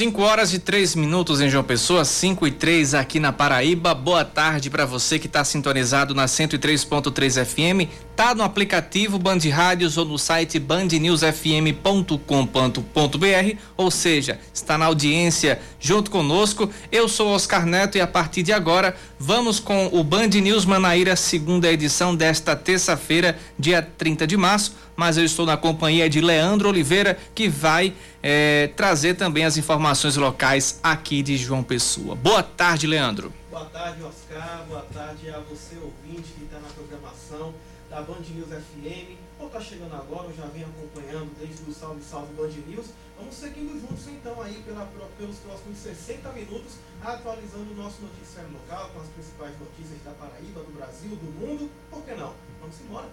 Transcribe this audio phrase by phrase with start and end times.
[0.00, 3.92] 5 horas e 3 minutos em João Pessoa, 5 e 3 aqui na Paraíba.
[3.92, 7.86] Boa tarde para você que está sintonizado na 103.3 FM,
[8.20, 16.10] tá no aplicativo Band Rádios ou no site bandnewsfm.com.br, ou seja, está na audiência junto
[16.10, 16.70] conosco.
[16.92, 21.16] Eu sou Oscar Neto e a partir de agora vamos com o Band News Manaíra,
[21.16, 26.68] segunda edição desta terça-feira, dia 30 de março mas eu estou na companhia de Leandro
[26.68, 32.14] Oliveira, que vai é, trazer também as informações locais aqui de João Pessoa.
[32.14, 33.32] Boa tarde, Leandro.
[33.50, 34.66] Boa tarde, Oscar.
[34.68, 37.54] Boa tarde a você, ouvinte, que está na programação
[37.90, 39.18] da Band News FM.
[39.38, 42.86] Ou está chegando agora, ou já vem acompanhando desde o Salve Salve Band News.
[43.18, 48.90] Vamos seguindo juntos, então, aí pela, pelos próximos 60 minutos, atualizando o nosso noticiário local
[48.94, 51.68] com as principais notícias da Paraíba, do Brasil, do mundo.
[51.90, 52.32] Por que não?
[52.60, 53.10] Vamos embora.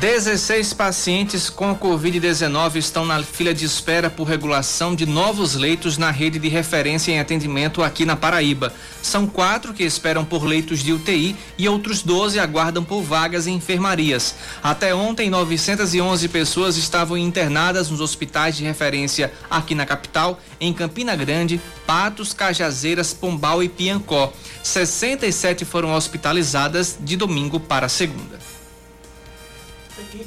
[0.00, 6.12] 16 pacientes com Covid-19 estão na fila de espera por regulação de novos leitos na
[6.12, 8.72] rede de referência em atendimento aqui na Paraíba.
[9.02, 13.56] São quatro que esperam por leitos de UTI e outros 12 aguardam por vagas em
[13.56, 14.36] enfermarias.
[14.62, 21.16] Até ontem, 911 pessoas estavam internadas nos hospitais de referência aqui na capital, em Campina
[21.16, 24.32] Grande, Patos, Cajazeiras, Pombal e Piancó.
[24.62, 28.57] 67 foram hospitalizadas de domingo para segunda.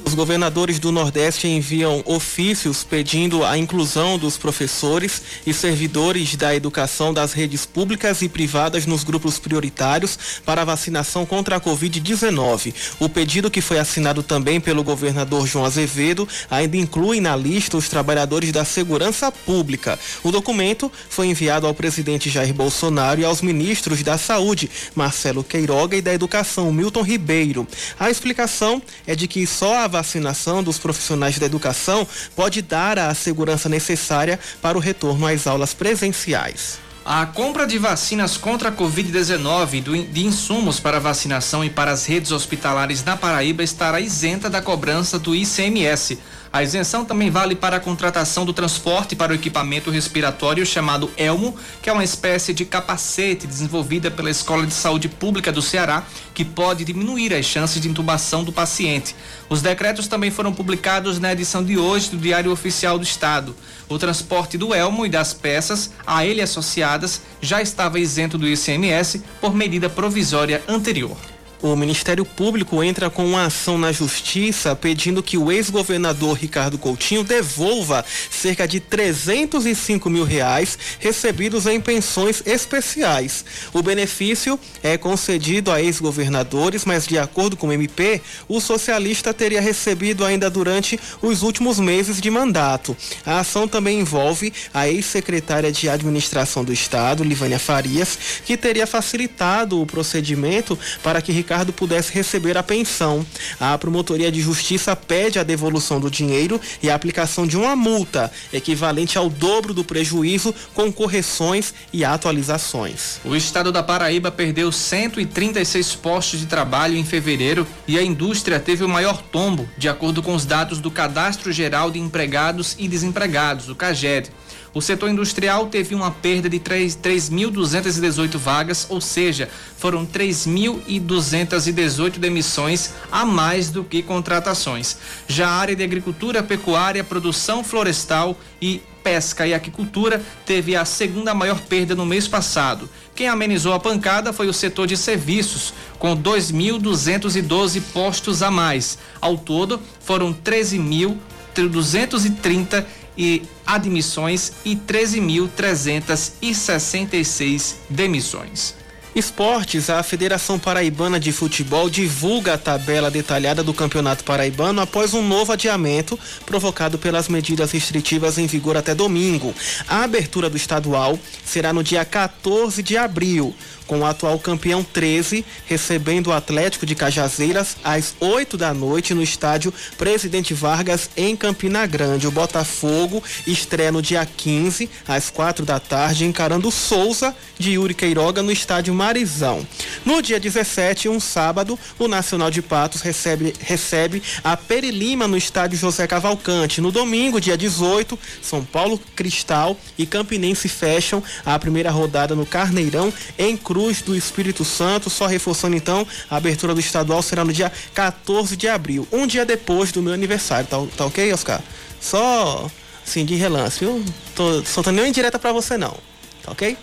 [0.05, 7.13] Os governadores do Nordeste enviam ofícios pedindo a inclusão dos professores e servidores da educação
[7.13, 12.73] das redes públicas e privadas nos grupos prioritários para a vacinação contra a Covid-19.
[12.99, 17.87] O pedido, que foi assinado também pelo governador João Azevedo, ainda inclui na lista os
[17.87, 19.97] trabalhadores da segurança pública.
[20.23, 25.95] O documento foi enviado ao presidente Jair Bolsonaro e aos ministros da Saúde, Marcelo Queiroga,
[25.95, 27.67] e da Educação, Milton Ribeiro.
[27.99, 33.13] A explicação é de que só a vacinação dos profissionais da educação pode dar a
[33.13, 36.79] segurança necessária para o retorno às aulas presenciais.
[37.05, 42.07] A compra de vacinas contra a Covid-19 e de insumos para vacinação e para as
[42.07, 46.17] redes hospitalares na Paraíba estará isenta da cobrança do ICMS.
[46.53, 51.55] A isenção também vale para a contratação do transporte para o equipamento respiratório chamado Elmo,
[51.81, 56.03] que é uma espécie de capacete desenvolvida pela Escola de Saúde Pública do Ceará,
[56.33, 59.15] que pode diminuir as chances de intubação do paciente.
[59.47, 63.55] Os decretos também foram publicados na edição de hoje do Diário Oficial do Estado.
[63.87, 69.23] O transporte do Elmo e das peças a ele associadas já estava isento do ICMS
[69.39, 71.15] por medida provisória anterior
[71.61, 77.23] o Ministério Público entra com uma ação na Justiça pedindo que o ex-governador Ricardo Coutinho
[77.23, 83.45] devolva cerca de 305 mil reais recebidos em pensões especiais.
[83.71, 89.61] O benefício é concedido a ex-governadores, mas de acordo com o MP, o socialista teria
[89.61, 92.97] recebido ainda durante os últimos meses de mandato.
[93.25, 99.79] A ação também envolve a ex-secretária de Administração do Estado, Livânia Farias, que teria facilitado
[99.79, 103.25] o procedimento para que Ricardo Ricardo pudesse receber a pensão.
[103.59, 108.31] A Promotoria de Justiça pede a devolução do dinheiro e a aplicação de uma multa
[108.53, 113.19] equivalente ao dobro do prejuízo com correções e atualizações.
[113.25, 118.85] O estado da Paraíba perdeu 136 postos de trabalho em fevereiro e a indústria teve
[118.85, 123.67] o maior tombo, de acordo com os dados do Cadastro Geral de Empregados e Desempregados,
[123.67, 124.31] o CAGED.
[124.73, 133.25] O setor industrial teve uma perda de 3.218 vagas, ou seja, foram 3.218 demissões a
[133.25, 134.95] mais do que contratações.
[135.27, 141.33] Já a área de agricultura, pecuária, produção florestal e pesca e aquicultura teve a segunda
[141.33, 142.89] maior perda no mês passado.
[143.13, 148.97] Quem amenizou a pancada foi o setor de serviços, com 2.212 postos a mais.
[149.19, 152.85] Ao todo, foram 13.230
[153.17, 158.81] e admissões e 13.366 demissões.
[159.13, 165.21] Esportes, a Federação Paraibana de Futebol divulga a tabela detalhada do Campeonato Paraibano após um
[165.21, 169.53] novo adiamento provocado pelas medidas restritivas em vigor até domingo.
[169.85, 173.53] A abertura do estadual será no dia 14 de abril
[173.91, 179.21] com o atual campeão 13 recebendo o Atlético de Cajazeiras às 8 da noite no
[179.21, 182.27] estádio Presidente Vargas em Campina Grande.
[182.27, 187.93] O Botafogo estreia no dia 15 às 4 da tarde encarando o Souza de Yuri
[187.93, 189.65] Queiroga no estádio Marizão.
[190.05, 195.77] No dia 17, um sábado, o Nacional de Patos recebe, recebe a Perilima no estádio
[195.77, 196.81] José Cavalcante.
[196.81, 203.13] No domingo, dia 18, São Paulo Cristal e Campinense fecham a primeira rodada no Carneirão,
[203.37, 205.09] em Cruz do Espírito Santo.
[205.09, 209.45] Só reforçando então, a abertura do estadual será no dia 14 de abril, um dia
[209.45, 210.67] depois do meu aniversário.
[210.67, 211.61] Tá, tá ok, Oscar?
[211.99, 212.69] Só
[213.03, 214.03] Sim, de relance, viu?
[214.35, 215.97] Tô soltando nenhuma indireta pra você não.
[216.43, 216.77] Tá ok?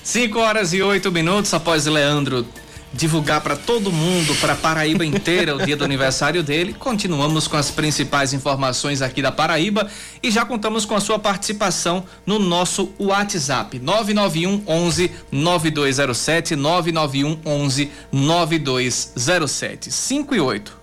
[0.03, 2.47] 5 horas e 8 minutos após Leandro
[2.93, 6.75] divulgar para todo mundo, para Paraíba inteira, o dia do aniversário dele.
[6.75, 9.89] Continuamos com as principais informações aqui da Paraíba
[10.23, 17.91] e já contamos com a sua participação no nosso WhatsApp 991 11 9207 991 11
[18.13, 20.82] 9207 5 e 8.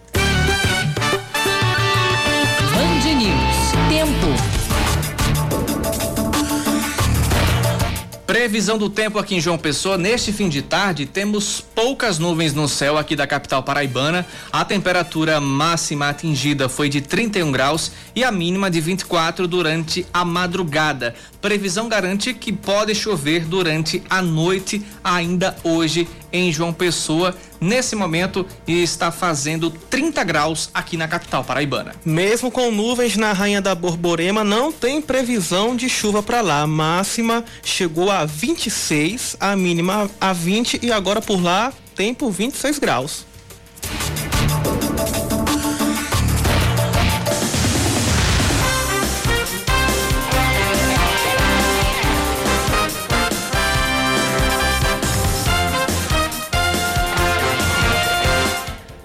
[8.29, 9.97] Previsão do tempo aqui em João Pessoa.
[9.97, 14.23] Neste fim de tarde, temos poucas nuvens no céu aqui da capital paraibana.
[14.53, 20.23] A temperatura máxima atingida foi de 31 graus e a mínima de 24 durante a
[20.23, 21.15] madrugada.
[21.41, 27.35] Previsão garante que pode chover durante a noite, ainda hoje em João Pessoa.
[27.59, 31.93] Nesse momento está fazendo 30 graus aqui na capital paraibana.
[32.05, 36.61] Mesmo com nuvens na Rainha da Borborema, não tem previsão de chuva para lá.
[36.61, 42.79] A máxima chegou a 26, a mínima a 20 e agora por lá tempo 26
[42.79, 43.28] graus.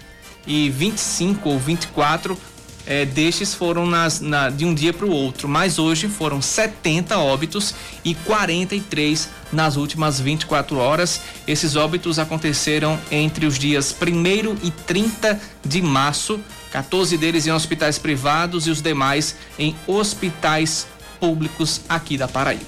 [0.46, 2.38] e 25 ou 24
[2.86, 7.18] eh, destes foram nas, na, de um dia para o outro, mas hoje foram 70
[7.18, 7.74] óbitos
[8.06, 11.22] e 43 nas últimas 24 horas.
[11.48, 16.40] Esses óbitos aconteceram entre os dias 1 e 30 de março,
[16.72, 20.86] 14 deles em hospitais privados e os demais em hospitais
[21.24, 22.66] públicos aqui da Paraíba.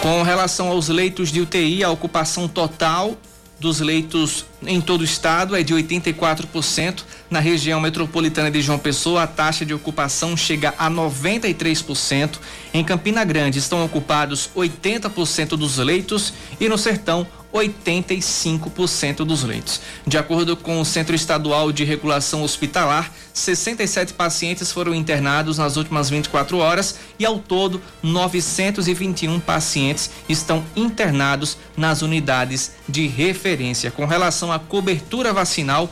[0.00, 3.18] Com relação aos leitos de UTI, a ocupação total
[3.58, 7.02] dos leitos em todo o estado é de 84%.
[7.28, 12.38] Na região metropolitana de João Pessoa, a taxa de ocupação chega a 93%.
[12.72, 19.80] Em Campina Grande estão ocupados 80% dos leitos e no Sertão 85% dos leitos.
[20.04, 26.10] De acordo com o Centro Estadual de Regulação Hospitalar, 67 pacientes foram internados nas últimas
[26.10, 33.90] 24 horas e, ao todo, 921 pacientes estão internados nas unidades de referência.
[33.90, 35.88] Com relação à cobertura vacinal,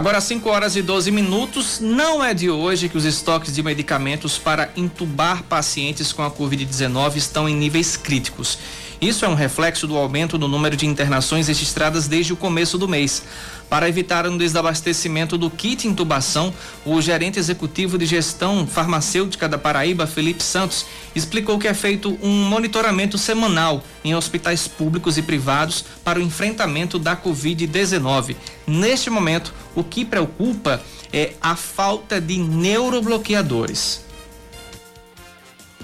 [0.00, 4.38] Agora 5 horas e 12 minutos, não é de hoje que os estoques de medicamentos
[4.38, 8.56] para entubar pacientes com a Covid-19 estão em níveis críticos.
[9.00, 12.86] Isso é um reflexo do aumento do número de internações registradas desde o começo do
[12.86, 13.22] mês.
[13.70, 16.52] Para evitar um desabastecimento do kit intubação,
[16.84, 22.44] o gerente executivo de gestão farmacêutica da Paraíba, Felipe Santos, explicou que é feito um
[22.44, 28.36] monitoramento semanal em hospitais públicos e privados para o enfrentamento da Covid-19.
[28.66, 34.04] Neste momento, o que preocupa é a falta de neurobloqueadores.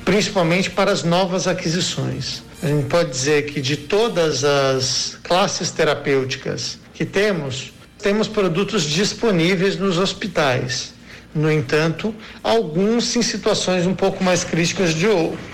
[0.04, 2.45] Principalmente para as novas aquisições.
[2.66, 9.76] A gente pode dizer que de todas as classes terapêuticas que temos, temos produtos disponíveis
[9.76, 10.92] nos hospitais.
[11.32, 15.06] No entanto, alguns em situações um pouco mais críticas de,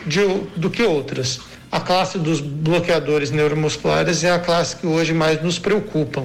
[0.06, 0.22] de,
[0.56, 1.38] do que outras.
[1.70, 6.24] A classe dos bloqueadores neuromusculares é a classe que hoje mais nos preocupam.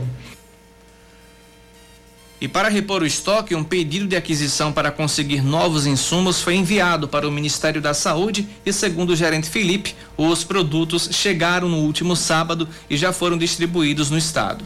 [2.39, 7.07] E para repor o estoque, um pedido de aquisição para conseguir novos insumos foi enviado
[7.07, 12.15] para o Ministério da Saúde e, segundo o gerente Felipe, os produtos chegaram no último
[12.15, 14.63] sábado e já foram distribuídos no estado.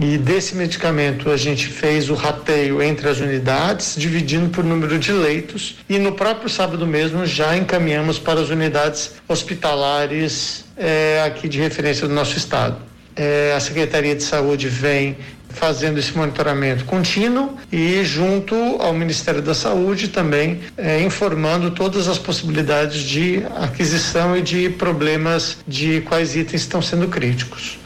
[0.00, 5.10] E desse medicamento a gente fez o rateio entre as unidades, dividindo por número de
[5.10, 11.58] leitos, e no próprio sábado mesmo já encaminhamos para as unidades hospitalares é, aqui de
[11.58, 12.76] referência do nosso estado.
[13.16, 15.16] É, a Secretaria de Saúde vem
[15.58, 22.18] fazendo esse monitoramento contínuo e junto ao Ministério da Saúde também é, informando todas as
[22.18, 27.78] possibilidades de aquisição e de problemas de quais itens estão sendo críticos.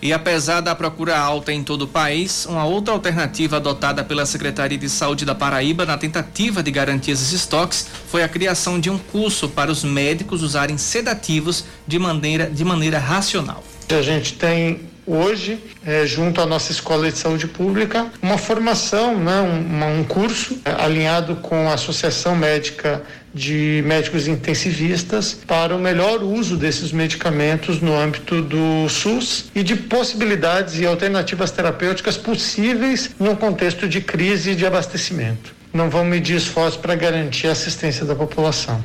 [0.00, 4.76] E apesar da procura alta em todo o país, uma outra alternativa adotada pela Secretaria
[4.78, 8.98] de Saúde da Paraíba na tentativa de garantir esses estoques foi a criação de um
[8.98, 13.64] curso para os médicos usarem sedativos de maneira, de maneira racional.
[13.88, 19.40] A gente tem hoje, é, junto à nossa Escola de Saúde Pública, uma formação, né,
[19.40, 26.22] um, um curso é, alinhado com a Associação Médica de Médicos Intensivistas para o melhor
[26.22, 33.36] uso desses medicamentos no âmbito do SUS e de possibilidades e alternativas terapêuticas possíveis no
[33.36, 35.54] contexto de crise de abastecimento.
[35.72, 38.82] Não vão medir esforços para garantir a assistência da população.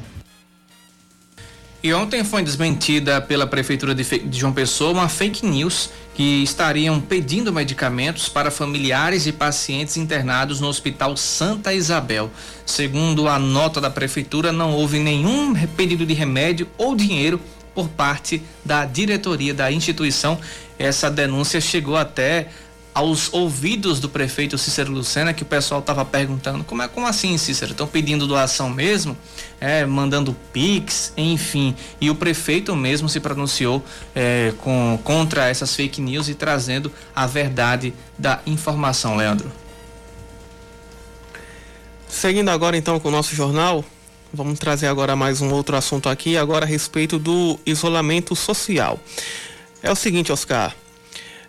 [1.84, 7.54] E ontem foi desmentida pela Prefeitura de João Pessoa uma fake news que estariam pedindo
[7.54, 12.30] medicamentos para familiares de pacientes internados no Hospital Santa Isabel.
[12.66, 17.40] Segundo a nota da Prefeitura, não houve nenhum pedido de remédio ou dinheiro
[17.74, 20.40] por parte da diretoria da instituição.
[20.78, 22.50] Essa denúncia chegou até
[22.94, 27.38] aos ouvidos do prefeito Cícero Lucena que o pessoal estava perguntando como é como assim
[27.38, 27.72] Cícero?
[27.72, 29.18] Estão pedindo doação mesmo?
[29.60, 31.14] É, mandando pix?
[31.16, 31.76] Enfim.
[32.00, 33.84] E o prefeito mesmo se pronunciou
[34.14, 39.52] é, com, contra essas fake news e trazendo a verdade da informação Leandro.
[42.08, 43.86] Seguindo agora então com o nosso jornal
[44.34, 49.00] vamos trazer agora mais um outro assunto aqui agora a respeito do isolamento social.
[49.82, 50.76] É o seguinte Oscar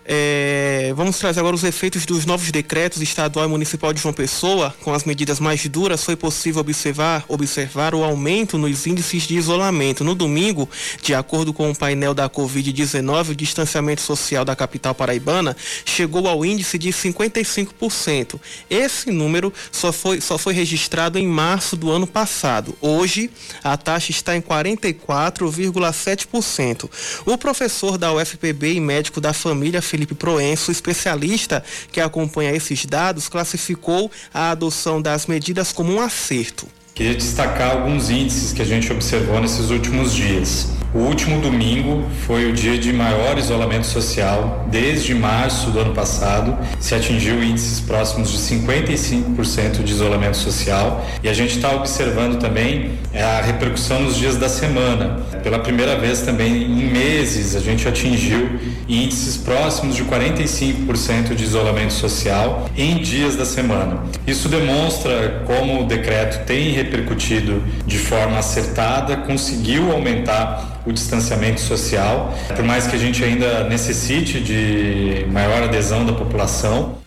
[0.04, 4.74] é, vamos trazer agora os efeitos dos novos decretos estadual e municipal de João Pessoa.
[4.82, 10.02] Com as medidas mais duras, foi possível observar, observar o aumento nos índices de isolamento.
[10.02, 10.68] No domingo,
[11.02, 16.44] de acordo com o painel da Covid-19, o distanciamento social da capital paraibana chegou ao
[16.44, 18.40] índice de 55%.
[18.68, 22.76] Esse número só foi, só foi registrado em março do ano passado.
[22.80, 23.30] Hoje,
[23.62, 26.90] a taxa está em 44,7%.
[27.24, 33.28] O professor da UFPB e médico da família, Felipe Proenço, especialista que acompanha esses dados,
[33.28, 36.66] classificou a adoção das medidas como um acerto.
[36.94, 40.68] Queria destacar alguns índices que a gente observou nesses últimos dias.
[40.94, 46.54] O último domingo foi o dia de maior isolamento social desde março do ano passado.
[46.78, 51.02] Se atingiu índices próximos de 55% de isolamento social.
[51.22, 55.22] E a gente está observando também é, a repercussão nos dias da semana.
[55.42, 61.94] Pela primeira vez também em meses a gente atingiu índices próximos de 45% de isolamento
[61.94, 64.02] social em dias da semana.
[64.26, 72.36] Isso demonstra como o decreto tem repercutido de forma acertada, conseguiu aumentar o distanciamento social,
[72.54, 77.00] por mais que a gente ainda necessite de maior adesão da população.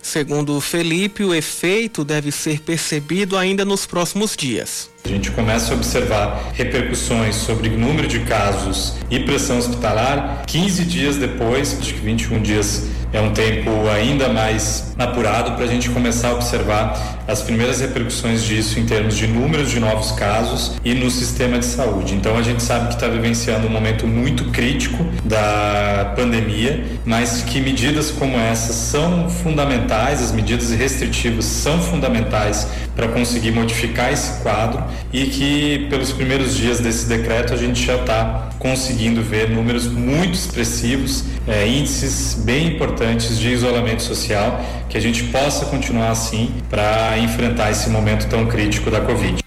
[0.00, 4.88] Segundo Felipe, o efeito deve ser percebido ainda nos próximos dias.
[5.04, 11.16] A gente começa a observar repercussões sobre número de casos e pressão hospitalar 15 dias
[11.16, 16.28] depois, acho que 21 dias é um tempo ainda mais apurado para a gente começar
[16.28, 21.10] a observar as primeiras repercussões disso em termos de números de novos casos e no
[21.10, 22.14] sistema de saúde.
[22.14, 27.60] Então a gente sabe que está vivenciando um momento muito crítico da pandemia, mas que
[27.60, 32.66] medidas como essas são fundamentais, as medidas restritivas são fundamentais
[32.96, 34.82] para conseguir modificar esse quadro
[35.12, 40.34] e que pelos primeiros dias desse decreto a gente já está conseguindo ver números muito
[40.34, 47.17] expressivos, é, índices bem importantes de isolamento social, que a gente possa continuar assim para
[47.18, 49.42] enfrentar esse momento tão crítico da Covid.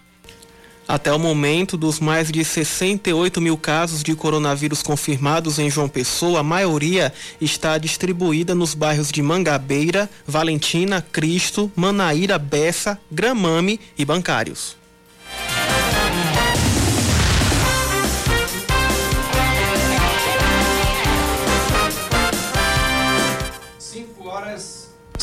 [0.88, 6.42] Até o momento, dos mais de 68 mil casos de coronavírus confirmados em João Pessoa,
[6.42, 14.81] a maioria está distribuída nos bairros de Mangabeira, Valentina, Cristo, Manaíra, Bessa, Gramame e Bancários.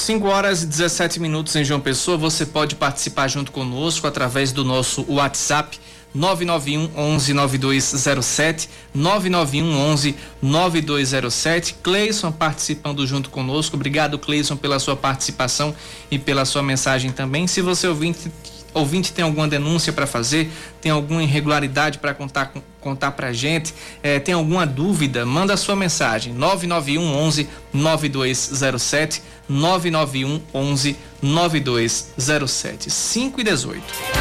[0.08, 2.16] 5 horas e 17 minutos em João Pessoa.
[2.16, 5.78] Você pode participar junto conosco através do nosso WhatsApp
[6.14, 11.74] 991 11 9207 991 11 9207.
[11.82, 13.76] Cleison participando junto conosco.
[13.76, 15.76] Obrigado, Cleison, pela sua participação
[16.10, 17.46] e pela sua mensagem também.
[17.46, 18.32] Se você ouvinte
[18.72, 20.50] ouvinte tem alguma denúncia para fazer,
[20.80, 22.52] tem alguma irregularidade para contar
[22.88, 26.32] contar para gente, é, tem alguma dúvida, manda sua mensagem.
[26.32, 34.17] 991 11 9207 991 11 9207 5 e 18.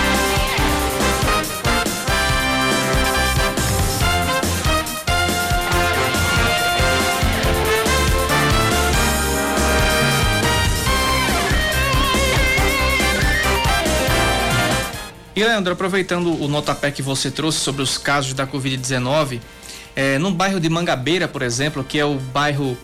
[15.38, 19.40] E Leandro, aproveitando o notapé que você trouxe sobre os casos da Covid-19,
[19.96, 22.76] é, no bairro de Mangabeira, por exemplo, que é o bairro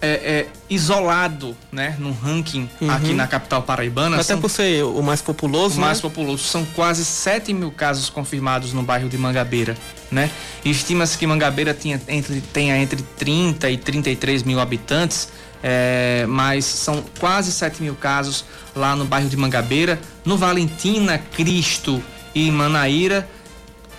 [0.00, 2.90] é, é, isolado, né, no ranking uhum.
[2.90, 4.16] aqui na capital paraibana.
[4.16, 5.76] Até são, por ser o mais populoso.
[5.76, 5.88] O né?
[5.88, 6.42] mais populoso.
[6.42, 9.76] São quase 7 mil casos confirmados no bairro de Mangabeira,
[10.10, 10.30] né?
[10.64, 15.28] Estima-se que Mangabeira tinha entre, tenha entre 30 e 33 mil habitantes,
[15.62, 20.00] é, mas são quase 7 mil casos lá no bairro de Mangabeira.
[20.24, 22.02] No Valentina, Cristo
[22.34, 23.28] e Manaíra,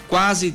[0.07, 0.53] quase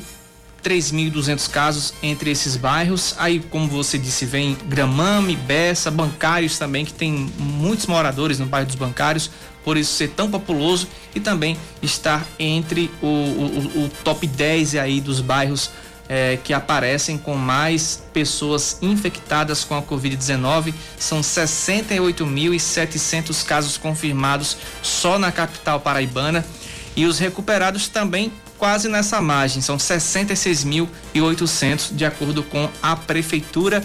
[0.66, 3.14] 3.200 casos entre esses bairros.
[3.18, 8.66] Aí, como você disse, vem Gramame, Bessa, bancários também, que tem muitos moradores no bairro
[8.66, 9.30] dos bancários,
[9.64, 15.00] por isso ser tão populoso e também estar entre o, o, o top 10 aí
[15.00, 15.70] dos bairros
[16.08, 20.72] é, que aparecem com mais pessoas infectadas com a Covid-19.
[20.98, 26.46] São 68.700 casos confirmados só na capital paraibana.
[26.94, 33.84] E os recuperados também quase nessa margem, são 66.800 de acordo com a prefeitura.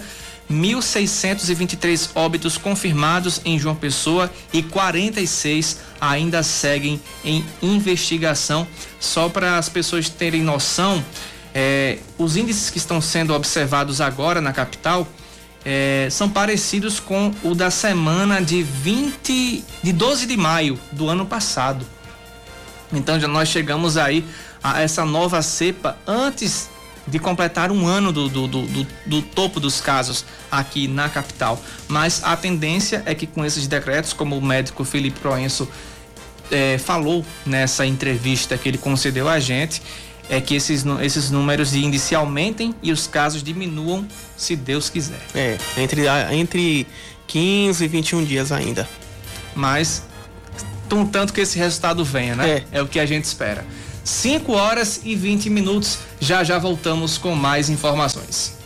[0.50, 8.66] 1.623 óbitos confirmados em João Pessoa e 46 ainda seguem em investigação.
[9.00, 11.02] Só para as pessoas terem noção,
[11.54, 15.06] é, os índices que estão sendo observados agora na capital
[15.64, 21.26] é, são parecidos com o da semana de 20 de 12 de maio do ano
[21.26, 21.86] passado.
[22.92, 24.24] Então já nós chegamos aí
[24.62, 26.68] a essa nova cepa antes
[27.06, 31.60] de completar um ano do, do, do, do, topo dos casos aqui na capital.
[31.88, 35.68] Mas a tendência é que com esses decretos, como o médico Felipe Proenço
[36.50, 39.82] é, falou nessa entrevista que ele concedeu a gente,
[40.28, 44.06] é que esses, esses números de índice aumentem e os casos diminuam,
[44.36, 45.20] se Deus quiser.
[45.34, 46.86] É, entre, entre
[47.26, 48.88] 15 e 21 dias ainda.
[49.54, 50.02] Mas,
[50.92, 52.50] um tanto que esse resultado venha, né?
[52.50, 53.64] É, é o que a gente espera.
[54.04, 55.98] 5 horas e 20 minutos.
[56.20, 58.56] Já já voltamos com mais informações.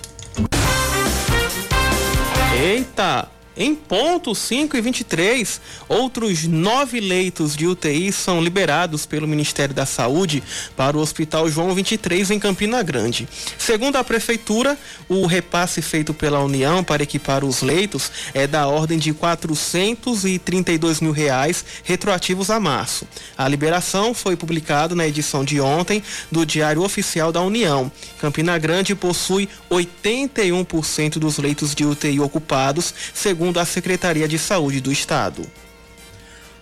[2.58, 3.35] Eita!
[3.58, 9.86] Em ponto 5 e 23, outros nove leitos de UTI são liberados pelo Ministério da
[9.86, 10.42] Saúde
[10.76, 13.26] para o Hospital João 23 em Campina Grande.
[13.56, 14.76] Segundo a Prefeitura,
[15.08, 21.12] o repasse feito pela União para equipar os leitos é da ordem de 432 mil
[21.12, 23.08] reais retroativos a março.
[23.38, 27.90] A liberação foi publicada na edição de ontem do Diário Oficial da União.
[28.20, 34.80] Campina Grande possui 81% dos leitos de UTI ocupados, segundo segundo a Secretaria de Saúde
[34.80, 35.46] do Estado.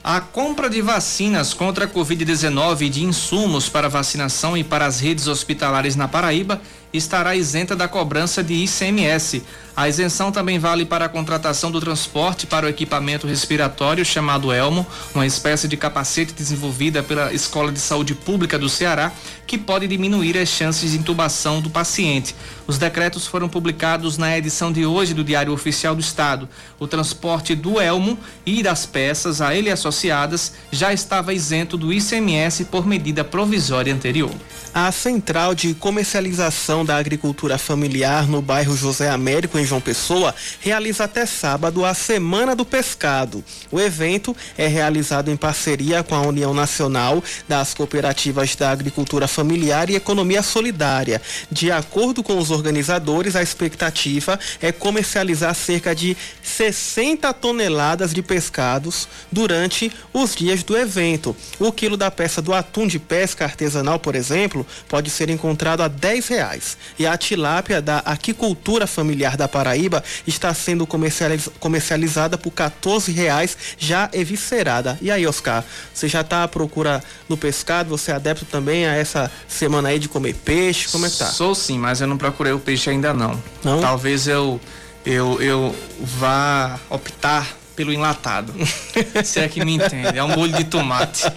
[0.02, 5.00] A compra de vacinas contra a Covid-19 e de insumos para vacinação e para as
[5.00, 6.60] redes hospitalares na Paraíba
[6.96, 9.42] estará isenta da cobrança de ICMS.
[9.76, 14.86] A isenção também vale para a contratação do transporte para o equipamento respiratório chamado Elmo,
[15.12, 19.10] uma espécie de capacete desenvolvida pela Escola de Saúde Pública do Ceará,
[19.48, 22.36] que pode diminuir as chances de intubação do paciente.
[22.68, 26.48] Os decretos foram publicados na edição de hoje do Diário Oficial do Estado.
[26.78, 32.66] O transporte do Elmo e das peças a ele associadas já estava isento do ICMS
[32.66, 34.30] por medida provisória anterior.
[34.72, 41.04] A Central de Comercialização da Agricultura Familiar no bairro José Américo, em João Pessoa, realiza
[41.04, 43.44] até sábado a Semana do Pescado.
[43.70, 49.88] O evento é realizado em parceria com a União Nacional das Cooperativas da Agricultura Familiar
[49.90, 51.20] e Economia Solidária.
[51.50, 59.08] De acordo com os organizadores, a expectativa é comercializar cerca de 60 toneladas de pescados
[59.30, 61.34] durante os dias do evento.
[61.58, 65.88] O quilo da peça do atum de pesca artesanal, por exemplo, pode ser encontrado a
[65.88, 66.73] 10 reais.
[66.98, 73.56] E a tilápia da aquicultura familiar da Paraíba está sendo comercializ comercializada por 14 reais
[73.78, 74.98] já eviscerada.
[75.00, 77.90] E aí, Oscar, você já está à procura no pescado?
[77.90, 80.88] Você é adepto também a essa semana aí de comer peixe?
[80.88, 81.26] Como é que tá?
[81.26, 83.40] Sou sim, mas eu não procurei o peixe ainda não.
[83.62, 83.80] Não?
[83.80, 84.60] Talvez eu
[85.04, 88.52] eu, eu vá optar pelo enlatado.
[89.24, 90.16] Se é que me entende.
[90.18, 91.30] É um molho de tomate.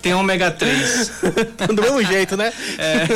[0.00, 1.12] Tem ômega 3.
[1.74, 2.52] Do mesmo jeito, né?
[2.78, 3.06] É,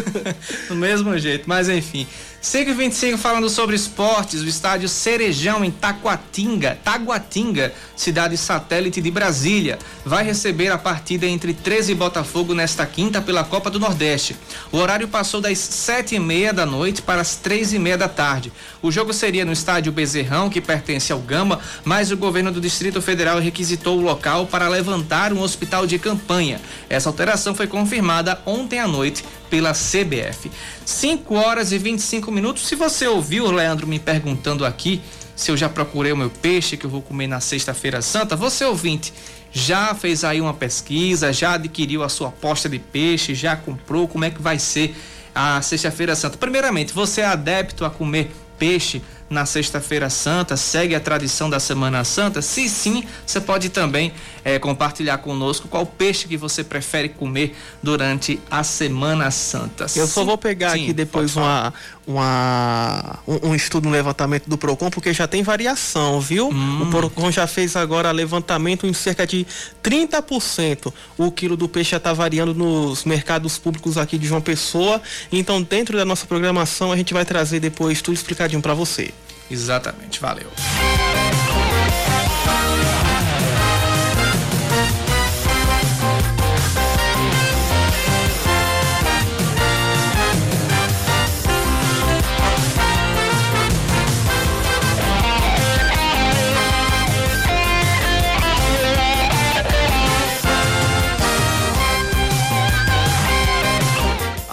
[0.68, 1.44] do mesmo jeito.
[1.48, 2.06] Mas enfim.
[2.40, 10.22] 525 falando sobre esportes, o estádio Cerejão em Taquatinga, Taguatinga, cidade satélite de Brasília, vai
[10.22, 14.36] receber a partida entre 13 e Botafogo nesta quinta pela Copa do Nordeste.
[14.70, 18.08] O horário passou das sete e meia da noite para as três e meia da
[18.08, 18.52] tarde.
[18.80, 23.02] O jogo seria no estádio Bezerrão, que pertence ao Gama, mas o governo do Distrito
[23.02, 26.60] Federal requisitou o local para levantar um hospital de campanha.
[26.88, 30.50] Essa alteração foi confirmada ontem à noite pela CBF.
[30.84, 32.66] 5 horas e 25 minutos.
[32.66, 35.00] Se você ouviu, Leandro, me perguntando aqui
[35.34, 38.64] se eu já procurei o meu peixe que eu vou comer na Sexta-feira Santa, você
[38.64, 39.12] ouvinte
[39.52, 44.24] já fez aí uma pesquisa, já adquiriu a sua aposta de peixe, já comprou, como
[44.24, 44.94] é que vai ser
[45.34, 46.36] a Sexta-feira Santa?
[46.36, 52.04] Primeiramente, você é adepto a comer peixe na Sexta-feira Santa, segue a tradição da Semana
[52.04, 52.40] Santa?
[52.40, 54.12] Se sim, você pode também
[54.44, 59.86] é, compartilhar conosco qual peixe que você prefere comer durante a Semana Santa.
[59.94, 61.72] Eu só vou pegar sim, aqui depois uma,
[62.06, 66.48] uma, um, um, estudo, um levantamento do PROCON, porque já tem variação, viu?
[66.48, 66.82] Hum.
[66.82, 69.46] O PROCON já fez agora levantamento em cerca de
[69.82, 70.92] 30%.
[71.18, 75.02] O quilo do peixe já está variando nos mercados públicos aqui de João Pessoa.
[75.30, 79.12] Então, dentro da nossa programação, a gente vai trazer depois tudo explicadinho para você.
[79.50, 80.50] Exatamente, valeu.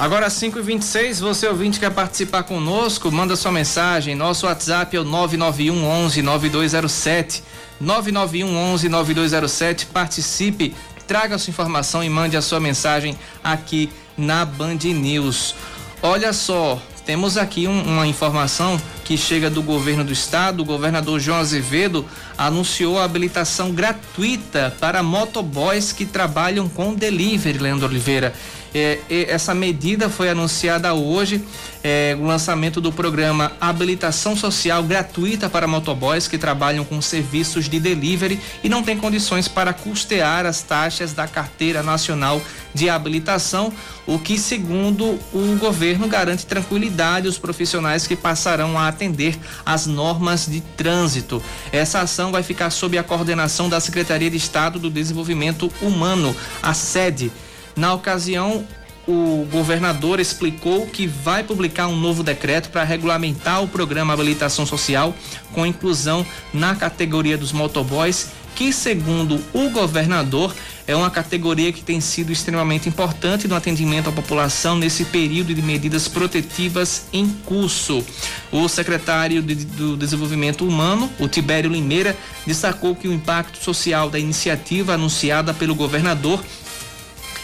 [0.05, 4.13] Agora 5h26, você ouvinte quer participar conosco, manda sua mensagem.
[4.13, 7.43] Nosso WhatsApp é o 991 11 9207.
[7.81, 9.87] 991 11 9207.
[9.87, 10.75] Participe,
[11.07, 15.55] traga sua informação e mande a sua mensagem aqui na Band News.
[16.03, 20.59] Olha só, temos aqui um, uma informação que chega do governo do estado.
[20.59, 22.05] O governador João Azevedo
[22.37, 28.33] anunciou a habilitação gratuita para motoboys que trabalham com delivery, Leandro Oliveira.
[28.77, 31.41] É, essa medida foi anunciada hoje,
[31.81, 37.79] é, o lançamento do programa Habilitação Social Gratuita para motoboys que trabalham com serviços de
[37.79, 42.41] delivery e não têm condições para custear as taxas da Carteira Nacional
[42.73, 43.71] de Habilitação,
[44.05, 50.47] o que, segundo o governo, garante tranquilidade aos profissionais que passarão a atender às normas
[50.47, 51.41] de trânsito.
[51.71, 56.73] Essa ação vai ficar sob a coordenação da Secretaria de Estado do Desenvolvimento Humano, a
[56.73, 57.31] sede
[57.75, 58.65] na ocasião,
[59.07, 65.15] o governador explicou que vai publicar um novo decreto para regulamentar o programa Habilitação Social
[65.53, 70.55] com inclusão na categoria dos motoboys, que, segundo o governador,
[70.87, 75.61] é uma categoria que tem sido extremamente importante no atendimento à população nesse período de
[75.61, 78.03] medidas protetivas em curso.
[78.51, 84.19] O secretário de, do Desenvolvimento Humano, o Tibério Limeira, destacou que o impacto social da
[84.19, 86.41] iniciativa anunciada pelo governador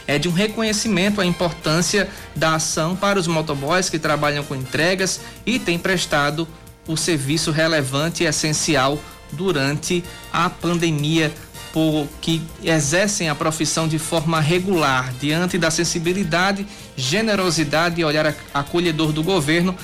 [0.08, 5.22] é de um reconhecimento à importância da ação para os motoboys que trabalham com entregas
[5.46, 6.48] e têm prestado
[6.88, 9.00] o serviço relevante e essencial
[9.32, 11.32] durante a pandemia
[11.72, 19.12] por que exercem a profissão de forma regular diante da sensibilidade, generosidade e olhar acolhedor
[19.12, 19.76] do governo.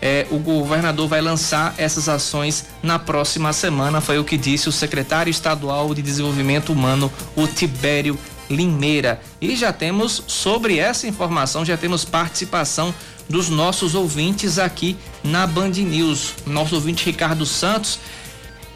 [0.00, 4.72] É, o governador vai lançar essas ações na próxima semana, foi o que disse o
[4.72, 8.18] secretário estadual de Desenvolvimento Humano, o Tibério
[8.50, 9.20] Limeira.
[9.40, 12.94] E já temos sobre essa informação, já temos participação
[13.28, 16.34] dos nossos ouvintes aqui na Band News.
[16.46, 17.98] Nosso ouvinte Ricardo Santos,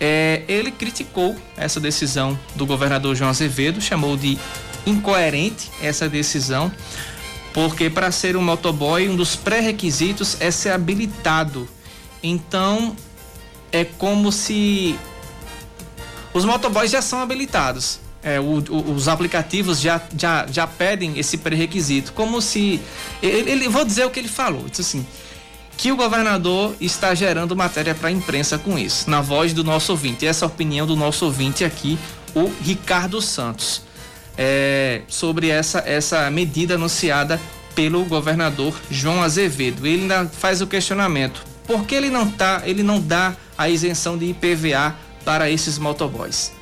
[0.00, 4.38] é, ele criticou essa decisão do governador João Azevedo, chamou de
[4.86, 6.70] incoerente essa decisão,
[7.52, 11.68] porque para ser um motoboy, um dos pré-requisitos é ser habilitado.
[12.22, 12.96] Então,
[13.72, 14.98] é como se
[16.32, 21.38] os motoboys já são habilitados é, o, o, os aplicativos já, já, já pedem esse
[21.38, 22.80] pré-requisito, como se.
[23.22, 25.06] Ele, ele, vou dizer o que ele falou, disse assim,
[25.76, 29.92] que o governador está gerando matéria para a imprensa com isso, na voz do nosso
[29.92, 30.26] ouvinte.
[30.26, 31.96] Essa é a opinião do nosso ouvinte aqui,
[32.34, 33.82] o Ricardo Santos,
[34.36, 37.40] é, sobre essa, essa medida anunciada
[37.76, 39.86] pelo governador João Azevedo.
[39.86, 44.18] Ele ainda faz o questionamento: por que ele não tá, ele não dá a isenção
[44.18, 46.55] de IPVA para esses motoboys?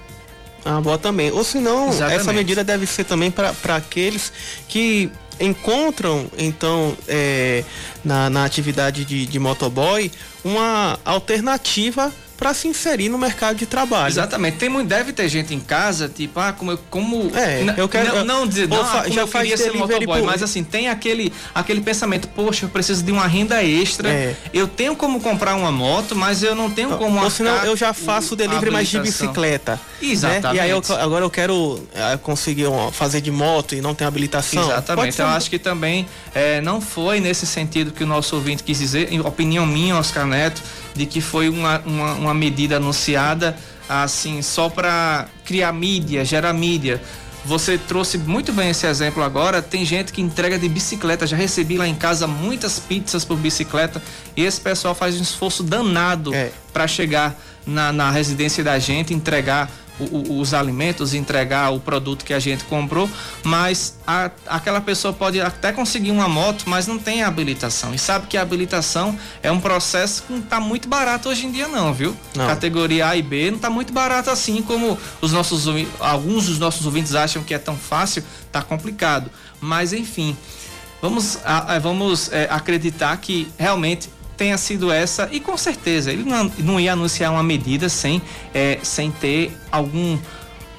[0.65, 1.31] Ah, boa também.
[1.31, 2.21] Ou senão, Exatamente.
[2.21, 4.33] essa medida deve ser também para aqueles
[4.67, 7.65] que encontram, então, é,
[8.05, 10.11] na, na atividade de, de motoboy,
[10.45, 12.13] uma alternativa
[12.45, 14.13] para se inserir no mercado de trabalho.
[14.13, 14.59] Exatamente.
[14.59, 16.79] Tem, deve ter gente em casa, tipo, ah, como eu.
[16.91, 18.17] Como, é, eu quero.
[18.17, 20.27] Não, não dizer, não, ah, já eu queria ser motoboy, por...
[20.27, 24.11] mas assim, tem aquele, aquele pensamento, poxa, eu preciso de uma renda extra.
[24.11, 24.37] É.
[24.53, 27.19] Eu tenho como comprar uma moto, mas eu não tenho como.
[27.19, 29.81] Ou senão eu já faço o delivery mais de bicicleta.
[30.03, 30.45] Exatamente.
[30.45, 30.55] Né?
[30.57, 34.65] E aí eu, agora eu quero é, conseguir fazer de moto e não tem habilitação.
[34.65, 35.19] Exatamente.
[35.19, 39.11] Eu acho que também é, não foi nesse sentido que o nosso ouvinte quis dizer,
[39.11, 40.63] em opinião minha, Oscar Neto
[40.95, 43.57] de que foi uma, uma, uma medida anunciada
[43.89, 47.01] assim só para criar mídia, gerar mídia.
[47.45, 49.61] Você trouxe muito bem esse exemplo agora.
[49.61, 51.27] Tem gente que entrega de bicicleta.
[51.27, 54.03] Já recebi lá em casa muitas pizzas por bicicleta.
[54.35, 56.51] E esse pessoal faz um esforço danado é.
[56.73, 62.35] para chegar na, na residência da gente, entregar o, os alimentos, entregar o produto que
[62.35, 63.09] a gente comprou,
[63.43, 67.95] mas a, aquela pessoa pode até conseguir uma moto, mas não tem habilitação.
[67.95, 71.53] E sabe que a habilitação é um processo que não está muito barato hoje em
[71.53, 72.17] dia, não, viu?
[72.35, 72.47] Não.
[72.47, 75.65] Categoria A e B não está muito barato assim como os nossos
[76.01, 79.31] alguns dos nossos ouvintes acham que é tão fácil, tá complicado.
[79.61, 80.37] Mas enfim,
[81.01, 81.39] vamos,
[81.81, 86.93] vamos é, acreditar que realmente tenha sido essa e com certeza ele não, não ia
[86.93, 88.21] anunciar uma medida sem,
[88.53, 90.19] é, sem ter algum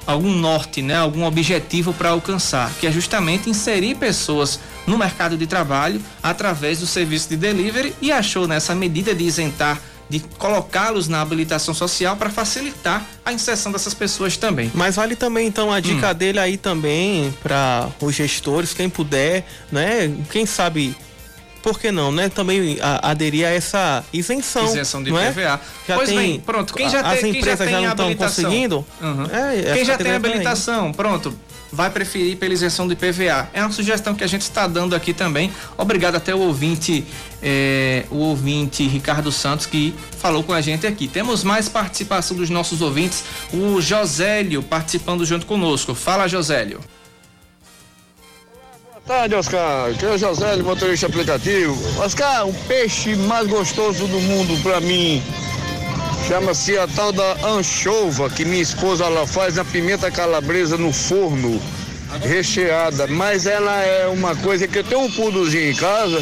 [0.06, 5.48] algum norte, né, algum objetivo para alcançar, que é justamente inserir pessoas no mercado de
[5.48, 11.20] trabalho através do serviço de delivery e achou nessa medida de isentar de colocá-los na
[11.20, 14.70] habilitação social para facilitar a inserção dessas pessoas também.
[14.72, 16.14] Mas vale também então a dica hum.
[16.14, 20.14] dele aí também para os gestores, quem puder, né?
[20.30, 20.96] Quem sabe
[21.66, 22.28] por que não, né?
[22.28, 24.66] Também a, aderir a essa isenção.
[24.66, 25.40] Isenção de IPVA.
[25.40, 25.60] É?
[25.88, 26.72] Já pois tem, bem, pronto.
[26.72, 28.86] Quem já tem, quem já, já não estão conseguindo.
[29.02, 29.24] Uhum.
[29.24, 31.36] É, quem já tem habilitação, pronto
[31.72, 33.50] vai preferir pela isenção do IPVA.
[33.52, 35.52] É uma sugestão que a gente está dando aqui também.
[35.76, 37.04] Obrigado até o ouvinte,
[37.42, 41.08] é, o ouvinte Ricardo Santos que falou com a gente aqui.
[41.08, 43.24] Temos mais participação dos nossos ouvintes.
[43.52, 45.94] O Josélio participando junto conosco.
[45.94, 46.80] Fala, Josélio
[49.06, 49.90] tarde, Oscar.
[49.90, 51.78] Aqui é o José, motorista aplicativo.
[52.00, 55.22] Oscar, o peixe mais gostoso do mundo para mim
[56.26, 61.62] chama-se a tal da anchova, que minha esposa ela faz na pimenta calabresa no forno,
[62.20, 63.06] recheada.
[63.06, 66.18] Mas ela é uma coisa que eu tenho um pudozinho em casa,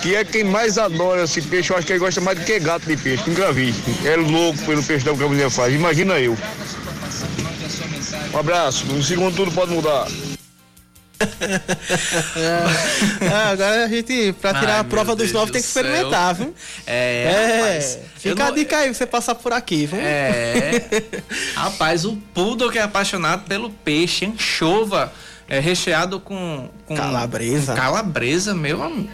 [0.00, 1.72] que é quem mais adora esse peixe.
[1.72, 3.22] Eu acho que ele gosta mais do que gato de peixe.
[3.26, 3.74] Nunca vi.
[4.02, 5.74] É louco pelo peixe que a mulher faz.
[5.74, 6.36] Imagina eu.
[8.32, 8.86] Um abraço.
[8.86, 10.06] No segundo turno pode mudar.
[13.32, 16.54] ah, agora a gente, pra tirar Ai, a prova dos nove, tem que experimentar, viu?
[16.86, 20.00] É, é rapaz, fica a dica aí, você passar por aqui, viu?
[20.00, 20.82] É.
[21.54, 25.12] rapaz, o Poodle que é apaixonado pelo peixe, enxova,
[25.48, 27.74] é recheado com, com calabresa.
[27.74, 29.10] Com calabresa, meu amigo.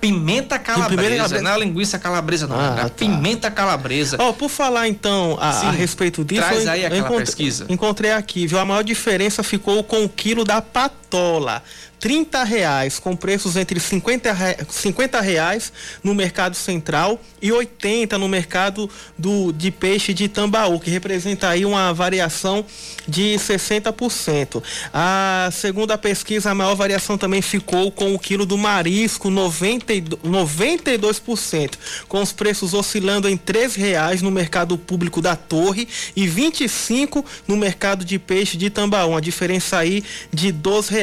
[0.00, 2.58] Pimenta calabresa, não é a linguiça calabresa, não.
[2.58, 2.88] Ah, é tá.
[2.88, 4.16] pimenta calabresa.
[4.18, 6.40] Ó, oh, por falar então a, Sim, a respeito disso.
[6.40, 7.66] Traz aí aquela encontrei, pesquisa.
[7.68, 8.58] Encontrei aqui, viu?
[8.58, 10.62] A maior diferença ficou com o quilo da
[11.10, 11.62] patola.
[12.00, 14.34] 30 reais, com preços entre 50,
[14.70, 15.70] 50 reais
[16.02, 21.66] no mercado central e 80 no mercado do, de peixe de Tambaú, que representa aí
[21.66, 22.64] uma variação
[23.06, 24.62] de 60%.
[24.94, 29.92] A segunda pesquisa, a maior variação também ficou com o quilo do marisco, 90,
[30.24, 31.74] 92%,
[32.08, 37.58] com os preços oscilando em R$ reais no mercado público da Torre e 25 no
[37.58, 40.56] mercado de peixe de Tambaú, uma diferença aí de R$
[40.88, 40.99] reais.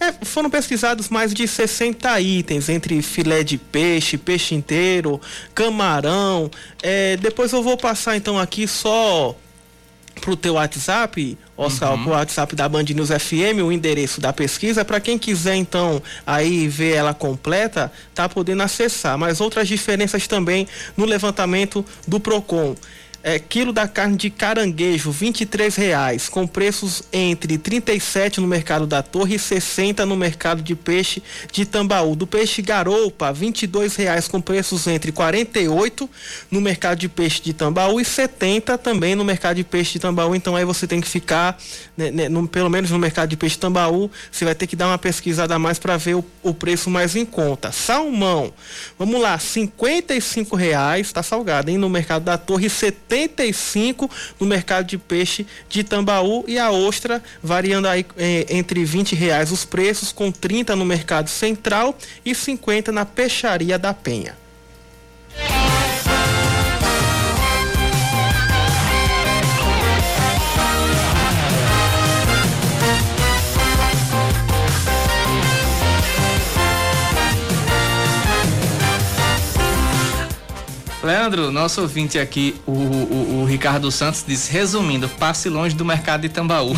[0.00, 5.20] É, foram pesquisados mais de 60 itens, entre filé de peixe, peixe inteiro,
[5.54, 6.50] camarão.
[6.82, 9.36] É, depois eu vou passar então aqui só
[10.20, 12.02] pro teu WhatsApp, Oscar, uhum.
[12.02, 16.68] pro WhatsApp da Band News FM, o endereço da pesquisa, para quem quiser então aí
[16.68, 19.18] ver ela completa, tá podendo acessar.
[19.18, 22.74] Mas outras diferenças também no levantamento do Procon
[23.24, 25.32] é, quilo da carne de caranguejo, R$
[25.78, 31.22] reais, com preços entre 37 no mercado da Torre e 60 no mercado de peixe
[31.50, 32.14] de Tambaú.
[32.14, 33.52] Do peixe garoupa, R$
[33.96, 36.08] reais, com preços entre 48
[36.50, 40.34] no mercado de peixe de Tambaú e 70 também no mercado de peixe de Tambaú.
[40.34, 41.58] Então aí você tem que ficar,
[41.96, 44.76] né, né, no, pelo menos no mercado de peixe de Tambaú, você vai ter que
[44.76, 47.72] dar uma pesquisada a mais para ver o, o, preço mais em conta.
[47.72, 48.52] Salmão,
[48.98, 49.72] vamos lá, R$
[50.58, 51.78] reais, tá salgado, hein?
[51.78, 57.22] No mercado da Torre, 70 75 no mercado de peixe de Tambaú e a ostra
[57.42, 62.90] variando aí é, entre 20 reais os preços, com 30 no mercado central e 50
[62.90, 64.43] na peixaria da Penha.
[81.04, 86.22] Leandro, nosso ouvinte aqui, o, o, o, Ricardo Santos, diz: resumindo, passe longe do mercado
[86.22, 86.74] de Tambaú.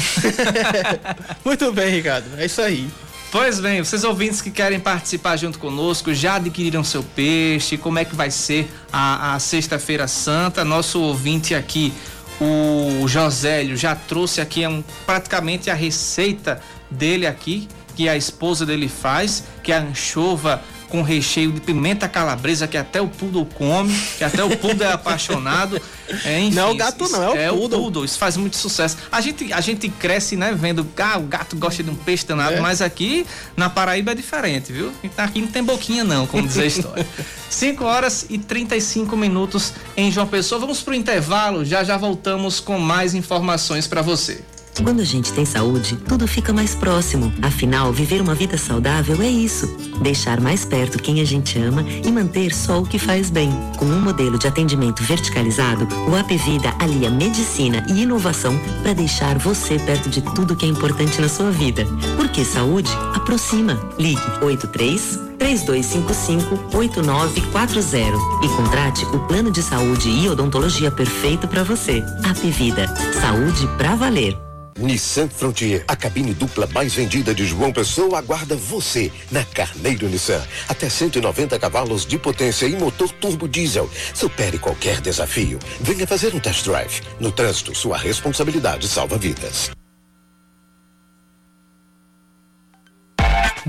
[1.45, 2.91] Muito bem, Ricardo, é isso aí.
[3.31, 7.77] Pois bem, vocês ouvintes que querem participar junto conosco, já adquiriram seu peixe?
[7.77, 10.65] Como é que vai ser a, a Sexta-feira Santa?
[10.65, 11.93] Nosso ouvinte aqui,
[12.41, 16.61] o Josélio, já trouxe aqui um, praticamente a receita
[16.91, 22.09] dele aqui, que a esposa dele faz, que é a anchova com recheio de pimenta
[22.09, 25.81] calabresa que até o poodle come, que até o poodle é apaixonado.
[26.25, 27.79] É, enfim, não é o gato não, é, é o poodle.
[27.79, 28.05] o poodle.
[28.05, 28.96] Isso faz muito sucesso.
[29.11, 32.57] A gente, a gente cresce, né, vendo, ah, o gato gosta de um peixe danado,
[32.57, 32.61] é.
[32.61, 34.92] mas aqui na Paraíba é diferente, viu?
[35.16, 37.07] Aqui não tem boquinha não, como diz a história.
[37.51, 40.61] 5 horas e 35 minutos em João Pessoa.
[40.61, 44.44] Vamos pro intervalo, já já voltamos com mais informações para você.
[44.83, 47.33] Quando a gente tem saúde, tudo fica mais próximo.
[47.41, 49.67] Afinal, viver uma vida saudável é isso.
[50.03, 53.51] Deixar mais perto quem a gente ama e manter só o que faz bem.
[53.79, 59.79] Com um modelo de atendimento verticalizado, o Apvida alia medicina e inovação para deixar você
[59.79, 61.87] perto de tudo que é importante na sua vida.
[62.17, 63.81] Porque saúde aproxima.
[63.99, 72.03] Ligue 83 3255 8940 e contrate o plano de saúde e odontologia perfeito para você.
[72.25, 72.87] Apvida,
[73.21, 74.46] saúde para valer.
[74.77, 80.43] Nissan Frontier, a cabine dupla mais vendida de João Pessoa aguarda você na Carneiro Nissan.
[80.69, 83.91] Até 190 cavalos de potência e motor turbo diesel.
[84.15, 85.59] Supere qualquer desafio.
[85.81, 87.01] Venha fazer um test drive.
[87.19, 89.71] No trânsito, sua responsabilidade salva vidas.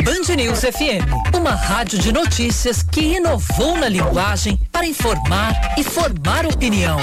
[0.04, 6.46] Band News FM, uma rádio de notícias que inovou na linguagem para informar e formar
[6.46, 7.00] opinião.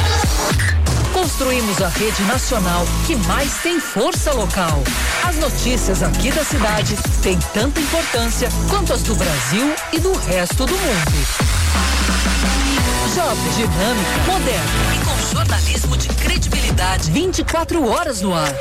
[1.25, 4.85] Construímos a rede nacional que mais tem força local.
[5.27, 10.67] As notícias aqui da cidade têm tanta importância quanto as do Brasil e do resto
[10.67, 11.27] do mundo.
[13.15, 18.53] Jovem, dinâmica, moderna e com jornalismo de credibilidade 24 horas no ar.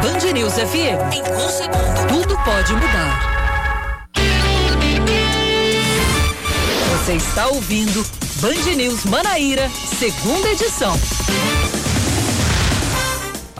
[0.00, 1.12] Band News FM.
[1.12, 3.38] Em um segundo, tudo pode mudar.
[7.04, 8.02] Você está ouvindo
[8.40, 10.98] Band News Manaíra, segunda edição.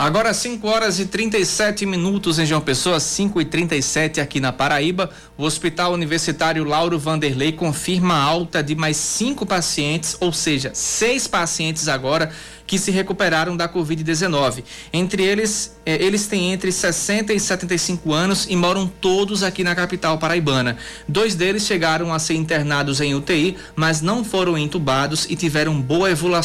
[0.01, 5.11] Agora 5 horas e 37 minutos em João Pessoa, 5 e 37 aqui na Paraíba.
[5.37, 11.89] O Hospital Universitário Lauro Vanderlei confirma alta de mais cinco pacientes, ou seja, seis pacientes
[11.89, 12.31] agora
[12.68, 14.62] que se recuperaram da Covid-19.
[14.92, 19.74] Entre eles, eh, eles têm entre 60 e 75 anos e moram todos aqui na
[19.74, 20.76] capital paraibana.
[21.09, 26.11] Dois deles chegaram a ser internados em UTI, mas não foram entubados e tiveram boa
[26.11, 26.38] evolu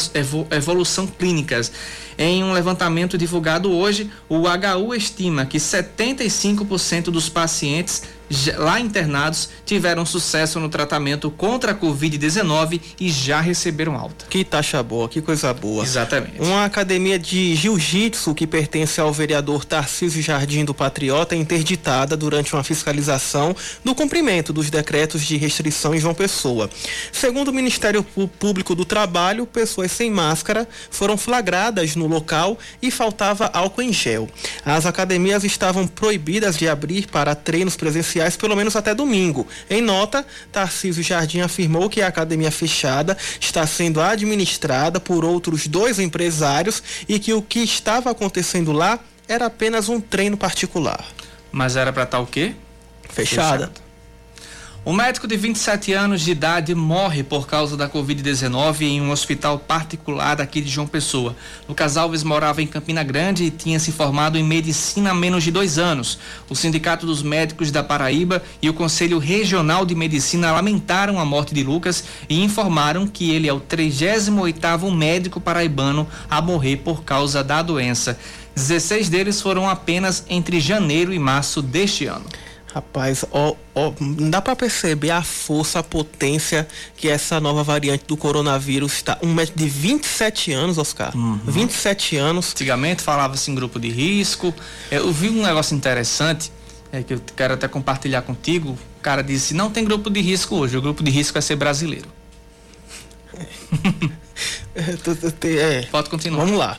[0.50, 1.70] evolução clínicas.
[2.16, 8.02] Em um levantamento divulgado hoje, o HU estima que 75% dos pacientes
[8.56, 14.26] lá internados tiveram sucesso no tratamento contra a Covid-19 e já receberam alta.
[14.28, 15.84] Que taxa boa, que coisa boa.
[15.84, 16.40] Exatamente.
[16.40, 22.54] Uma academia de jiu-jitsu que pertence ao vereador Tarcísio Jardim do Patriota é interditada durante
[22.54, 26.70] uma fiscalização no cumprimento dos decretos de restrição em João Pessoa.
[27.12, 28.02] Segundo o Ministério
[28.38, 34.28] Público do Trabalho, pessoas sem máscara foram flagradas no local e faltava álcool em gel.
[34.64, 39.46] As academias estavam proibidas de abrir para treinos presenciais sociais pelo menos até domingo.
[39.68, 45.98] Em nota, Tarcísio Jardim afirmou que a academia fechada está sendo administrada por outros dois
[45.98, 51.04] empresários e que o que estava acontecendo lá era apenas um treino particular.
[51.50, 52.54] Mas era para estar tá o quê?
[53.10, 53.66] Fechada.
[53.66, 53.83] Fechado.
[54.86, 59.58] Um médico de 27 anos de idade morre por causa da Covid-19 em um hospital
[59.58, 61.34] particular aqui de João Pessoa.
[61.66, 65.50] Lucas Alves morava em Campina Grande e tinha se formado em medicina há menos de
[65.50, 66.18] dois anos.
[66.50, 71.54] O Sindicato dos Médicos da Paraíba e o Conselho Regional de Medicina lamentaram a morte
[71.54, 77.42] de Lucas e informaram que ele é o 38º médico paraibano a morrer por causa
[77.42, 78.18] da doença.
[78.54, 82.26] 16 deles foram apenas entre janeiro e março deste ano.
[82.74, 83.92] Rapaz, ó, ó,
[84.28, 89.16] dá para perceber a força, a potência que essa nova variante do coronavírus está.
[89.22, 91.16] Um médico de 27 anos, Oscar.
[91.16, 91.38] Uhum.
[91.46, 92.50] 27 anos.
[92.50, 94.52] Antigamente falava-se em grupo de risco.
[94.90, 96.50] Eu vi um negócio interessante
[96.90, 98.70] é, que eu quero até compartilhar contigo.
[98.70, 101.54] O cara disse: não tem grupo de risco hoje, o grupo de risco é ser
[101.54, 102.08] brasileiro.
[104.76, 106.44] É, Pode continuar.
[106.44, 106.76] Vamos lá.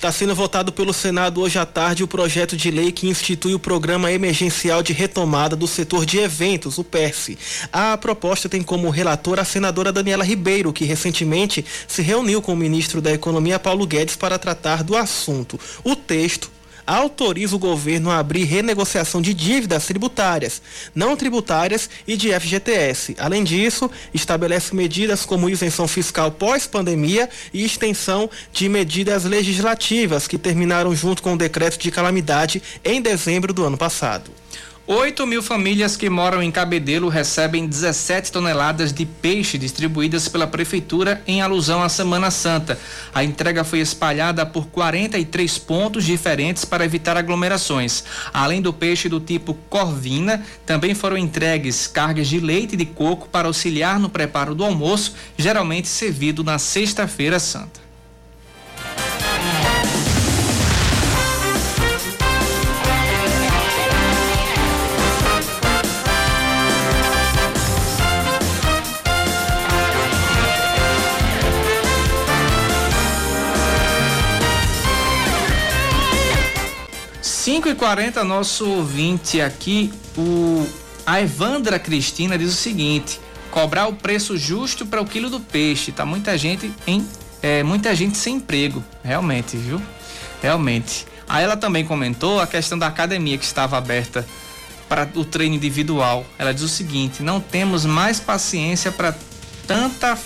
[0.00, 3.58] Está sendo votado pelo Senado hoje à tarde o projeto de lei que institui o
[3.58, 7.36] Programa Emergencial de Retomada do Setor de Eventos, o PERSE.
[7.70, 12.56] A proposta tem como relatora a senadora Daniela Ribeiro, que recentemente se reuniu com o
[12.56, 15.60] ministro da Economia, Paulo Guedes, para tratar do assunto.
[15.84, 16.50] O texto
[16.86, 20.62] autoriza o governo a abrir renegociação de dívidas tributárias,
[20.94, 23.16] não tributárias e de FGTS.
[23.18, 30.94] Além disso, estabelece medidas como isenção fiscal pós-pandemia e extensão de medidas legislativas que terminaram
[30.94, 34.39] junto com o decreto de calamidade em dezembro do ano passado.
[34.92, 41.22] 8 mil famílias que moram em Cabedelo recebem 17 toneladas de peixe distribuídas pela Prefeitura
[41.28, 42.76] em alusão à Semana Santa.
[43.14, 48.02] A entrega foi espalhada por 43 pontos diferentes para evitar aglomerações.
[48.34, 53.46] Além do peixe do tipo corvina, também foram entregues cargas de leite de coco para
[53.46, 57.89] auxiliar no preparo do almoço, geralmente servido na Sexta-feira Santa.
[77.52, 80.64] Cinco e quarenta, nosso ouvinte aqui, o
[81.04, 83.20] a Evandra Cristina diz o seguinte:
[83.50, 85.90] cobrar o preço justo para o quilo do peixe.
[85.90, 87.04] Tá muita gente em
[87.42, 89.82] é, muita gente sem emprego, realmente, viu?
[90.40, 91.04] Realmente.
[91.28, 94.24] Aí ela também comentou a questão da academia que estava aberta
[94.88, 96.24] para o treino individual.
[96.38, 99.12] Ela diz o seguinte: não temos mais paciência para
[99.66, 100.16] tanta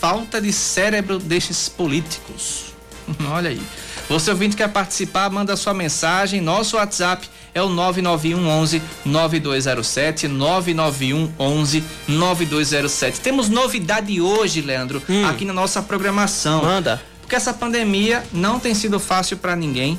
[0.00, 2.72] falta de cérebro destes políticos.
[3.30, 3.60] Olha aí.
[4.08, 6.40] Você ouvinte quer participar, manda sua mensagem.
[6.40, 13.20] Nosso WhatsApp é o 991 11 9207 991 11 9207.
[13.20, 15.24] Temos novidade hoje, Leandro, Hum.
[15.26, 16.62] aqui na nossa programação.
[16.62, 17.00] Manda.
[17.22, 19.98] Porque essa pandemia não tem sido fácil para ninguém.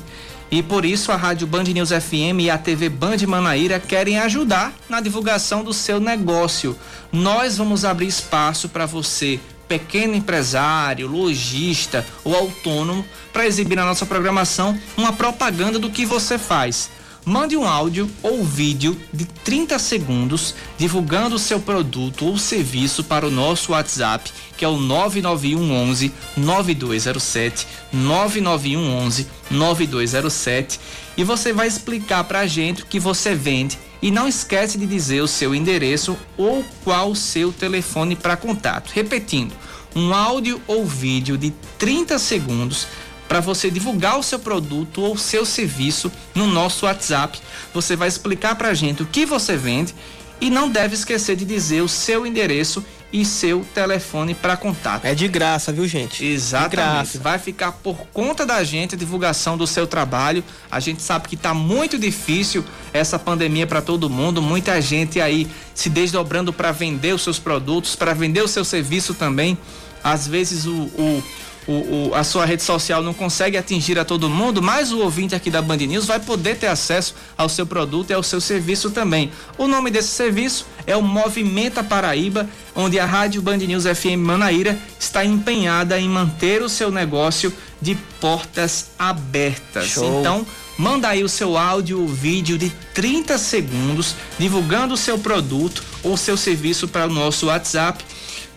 [0.50, 4.72] E por isso a Rádio Band News FM e a TV Band Manaíra querem ajudar
[4.88, 6.78] na divulgação do seu negócio.
[7.10, 14.06] Nós vamos abrir espaço para você, pequeno empresário, lojista ou autônomo, para exibir na nossa
[14.06, 16.90] programação uma propaganda do que você faz.
[17.26, 23.26] Mande um áudio ou vídeo de 30 segundos divulgando o seu produto ou serviço para
[23.26, 30.78] o nosso WhatsApp, que é o 991 11 9207, 991 11 9207,
[31.16, 34.86] e você vai explicar para a gente o que você vende e não esquece de
[34.86, 38.90] dizer o seu endereço ou qual o seu telefone para contato.
[38.92, 39.54] Repetindo,
[39.96, 42.86] um áudio ou vídeo de 30 segundos
[43.26, 47.40] para você divulgar o seu produto ou seu serviço no nosso WhatsApp.
[47.72, 49.94] Você vai explicar para a gente o que você vende
[50.38, 52.84] e não deve esquecer de dizer o seu endereço
[53.16, 55.04] e seu telefone para contato.
[55.04, 56.24] É de graça, viu, gente?
[56.26, 56.74] Exatamente.
[56.76, 57.18] graça.
[57.20, 60.42] Vai ficar por conta da gente a divulgação do seu trabalho.
[60.68, 64.42] A gente sabe que está muito difícil essa pandemia para todo mundo.
[64.42, 69.14] Muita gente aí se desdobrando para vender os seus produtos, para vender o seu serviço
[69.14, 69.56] também.
[70.02, 71.22] Às vezes o, o-
[71.66, 75.34] o- o- a sua rede social não consegue atingir a todo mundo, mas o ouvinte
[75.34, 78.90] aqui da Band News vai poder ter acesso ao seu produto e ao seu serviço
[78.90, 79.30] também.
[79.56, 84.78] O nome desse serviço é o Movimenta Paraíba, onde a Rádio Band News FM Manaíra
[85.00, 89.86] está empenhada em manter o seu negócio de portas abertas.
[89.88, 90.20] Show.
[90.20, 90.46] Então,
[90.78, 96.16] manda aí o seu áudio ou vídeo de 30 segundos divulgando o seu produto ou
[96.16, 98.04] seu serviço para o nosso WhatsApp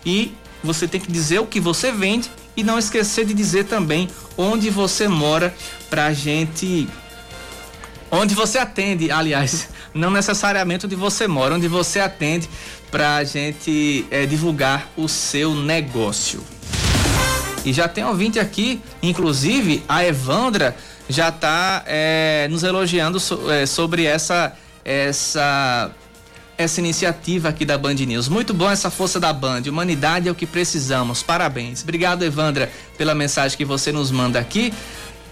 [0.05, 0.31] e
[0.63, 4.69] você tem que dizer o que você vende e não esquecer de dizer também onde
[4.71, 5.53] você mora
[5.89, 6.89] pra gente
[8.09, 12.49] onde você atende, aliás, não necessariamente onde você mora, onde você atende
[12.89, 16.41] pra gente eh, divulgar o seu negócio.
[17.65, 20.75] E já tem ouvinte aqui, inclusive a Evandra
[21.09, 21.83] já está
[22.49, 24.53] nos elogiando so- eh, sobre essa
[24.85, 25.91] essa
[26.57, 28.27] essa iniciativa aqui da Band News.
[28.27, 29.63] Muito bom essa força da Band.
[29.67, 31.21] Humanidade é o que precisamos.
[31.21, 31.83] Parabéns.
[31.83, 34.73] Obrigado, Evandra, pela mensagem que você nos manda aqui.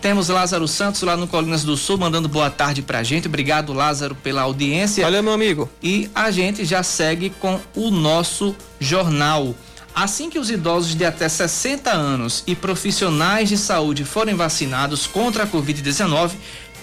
[0.02, 3.28] Temos Lázaro Santos lá no Colinas do Sul mandando boa tarde pra gente.
[3.28, 5.04] Obrigado, Lázaro, pela audiência.
[5.04, 5.68] Olha, meu amigo.
[5.82, 9.56] E a gente já segue com o nosso jornal.
[9.96, 15.44] Assim que os idosos de até 60 anos e profissionais de saúde forem vacinados contra
[15.44, 16.34] a Covid-19,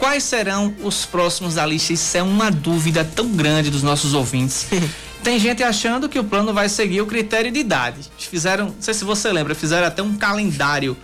[0.03, 1.93] quais serão os próximos da lista?
[1.93, 4.67] Isso é uma dúvida tão grande dos nossos ouvintes.
[5.23, 8.01] Tem gente achando que o plano vai seguir o critério de idade.
[8.19, 10.97] Fizeram, não sei se você lembra, fizeram até um calendário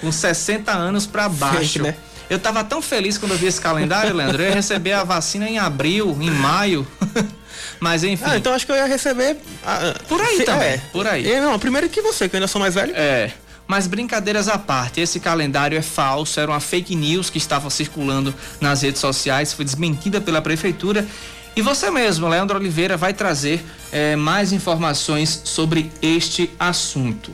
[0.00, 1.82] com 60 anos para baixo.
[1.82, 1.94] né?
[2.30, 4.42] Eu tava tão feliz quando eu vi esse calendário, Leandro.
[4.42, 6.86] Eu ia receber a vacina em abril, em maio.
[7.78, 8.24] Mas enfim.
[8.26, 9.36] Ah, então acho que eu ia receber.
[9.66, 10.80] ah, Por aí se- também, é.
[10.90, 11.38] por aí.
[11.40, 12.92] Não, primeiro que você, que eu ainda sou mais velho.
[12.96, 13.30] É.
[13.66, 18.34] Mas brincadeiras à parte, esse calendário é falso, era uma fake news que estava circulando
[18.60, 21.06] nas redes sociais, foi desmentida pela prefeitura.
[21.56, 27.32] E você mesmo, Leandro Oliveira, vai trazer eh, mais informações sobre este assunto.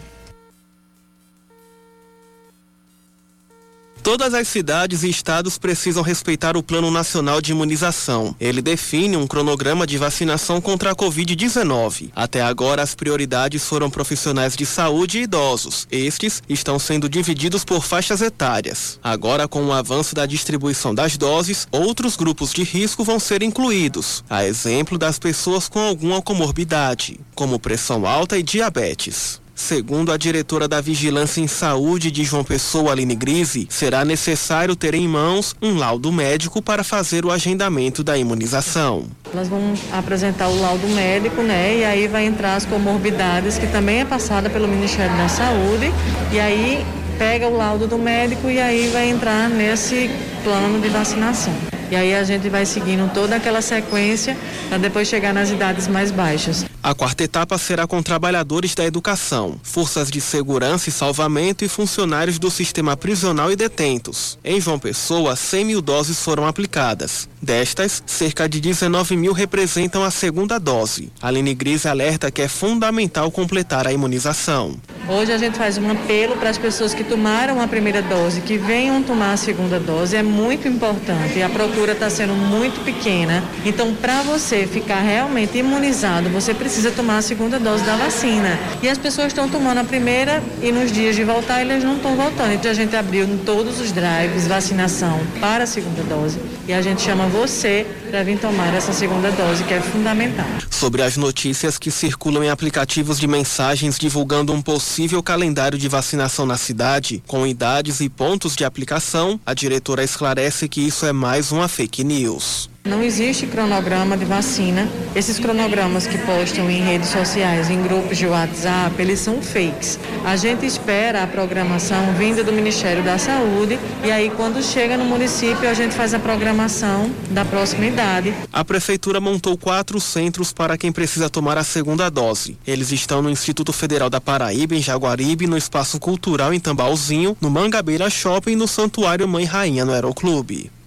[4.03, 8.35] Todas as cidades e estados precisam respeitar o Plano Nacional de Imunização.
[8.41, 12.11] Ele define um cronograma de vacinação contra a Covid-19.
[12.15, 15.87] Até agora, as prioridades foram profissionais de saúde e idosos.
[15.89, 18.99] Estes estão sendo divididos por faixas etárias.
[19.05, 24.25] Agora, com o avanço da distribuição das doses, outros grupos de risco vão ser incluídos,
[24.29, 29.42] a exemplo das pessoas com alguma comorbidade, como pressão alta e diabetes.
[29.63, 34.93] Segundo a diretora da Vigilância em Saúde de João Pessoa, Aline Grise, será necessário ter
[34.93, 39.05] em mãos um laudo médico para fazer o agendamento da imunização.
[39.33, 41.79] Nós vamos apresentar o laudo médico, né?
[41.79, 45.93] E aí vai entrar as comorbidades, que também é passada pelo Ministério da Saúde.
[46.33, 46.85] E aí
[47.17, 50.11] pega o laudo do médico e aí vai entrar nesse
[50.43, 51.55] plano de vacinação.
[51.93, 54.35] E aí a gente vai seguindo toda aquela sequência
[54.71, 56.65] para depois chegar nas idades mais baixas.
[56.83, 62.39] A quarta etapa será com trabalhadores da educação, forças de segurança e salvamento e funcionários
[62.39, 64.39] do sistema prisional e detentos.
[64.43, 67.29] Em João Pessoa, 100 mil doses foram aplicadas.
[67.43, 71.13] Destas, cerca de 19 mil representam a segunda dose.
[71.21, 74.77] A Aline Gris alerta que é fundamental completar a imunização.
[75.09, 78.57] Hoje a gente faz um apelo para as pessoas que tomaram a primeira dose, que
[78.57, 80.17] venham tomar a segunda dose.
[80.17, 81.43] É muito importante.
[81.43, 83.43] A procura está sendo muito pequena.
[83.65, 88.59] Então, para você ficar realmente imunizado, você precisa tomar a segunda dose da vacina.
[88.81, 92.15] E as pessoas estão tomando a primeira e nos dias de voltar eles não estão
[92.15, 92.53] voltando.
[92.53, 96.39] Então a gente abriu em todos os drives vacinação para a segunda dose.
[96.69, 97.87] E a gente chama você
[98.21, 100.47] vir tomar essa segunda dose, que é fundamental.
[100.69, 106.45] Sobre as notícias que circulam em aplicativos de mensagens divulgando um possível calendário de vacinação
[106.45, 111.53] na cidade, com idades e pontos de aplicação, a diretora esclarece que isso é mais
[111.53, 112.72] uma fake news.
[112.85, 114.89] Não existe cronograma de vacina.
[115.15, 120.01] Esses cronogramas que postam em redes sociais, em grupos de WhatsApp, eles são fakes.
[120.25, 125.05] A gente espera a programação vinda do Ministério da Saúde e aí quando chega no
[125.05, 128.35] município a gente faz a programação da próxima idade.
[128.53, 132.59] A prefeitura montou quatro centros para quem precisa tomar a segunda dose.
[132.67, 137.49] Eles estão no Instituto Federal da Paraíba, em Jaguaribe, no Espaço Cultural em Tambalzinho, no
[137.49, 140.82] Mangabeira Shopping e no Santuário Mãe Rainha no Aeroclube.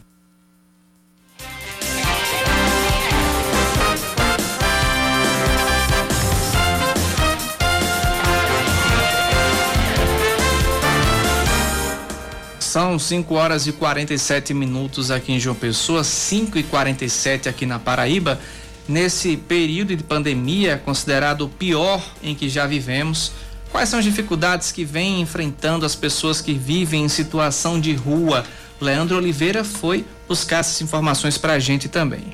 [12.76, 17.80] São 5 horas e 47 minutos aqui em João Pessoa, 5 e 47 aqui na
[17.80, 18.38] Paraíba.
[18.86, 23.32] Nesse período de pandemia, considerado o pior em que já vivemos,
[23.72, 28.44] quais são as dificuldades que vem enfrentando as pessoas que vivem em situação de rua?
[28.82, 32.26] Leandro Oliveira foi buscar essas informações para a gente também.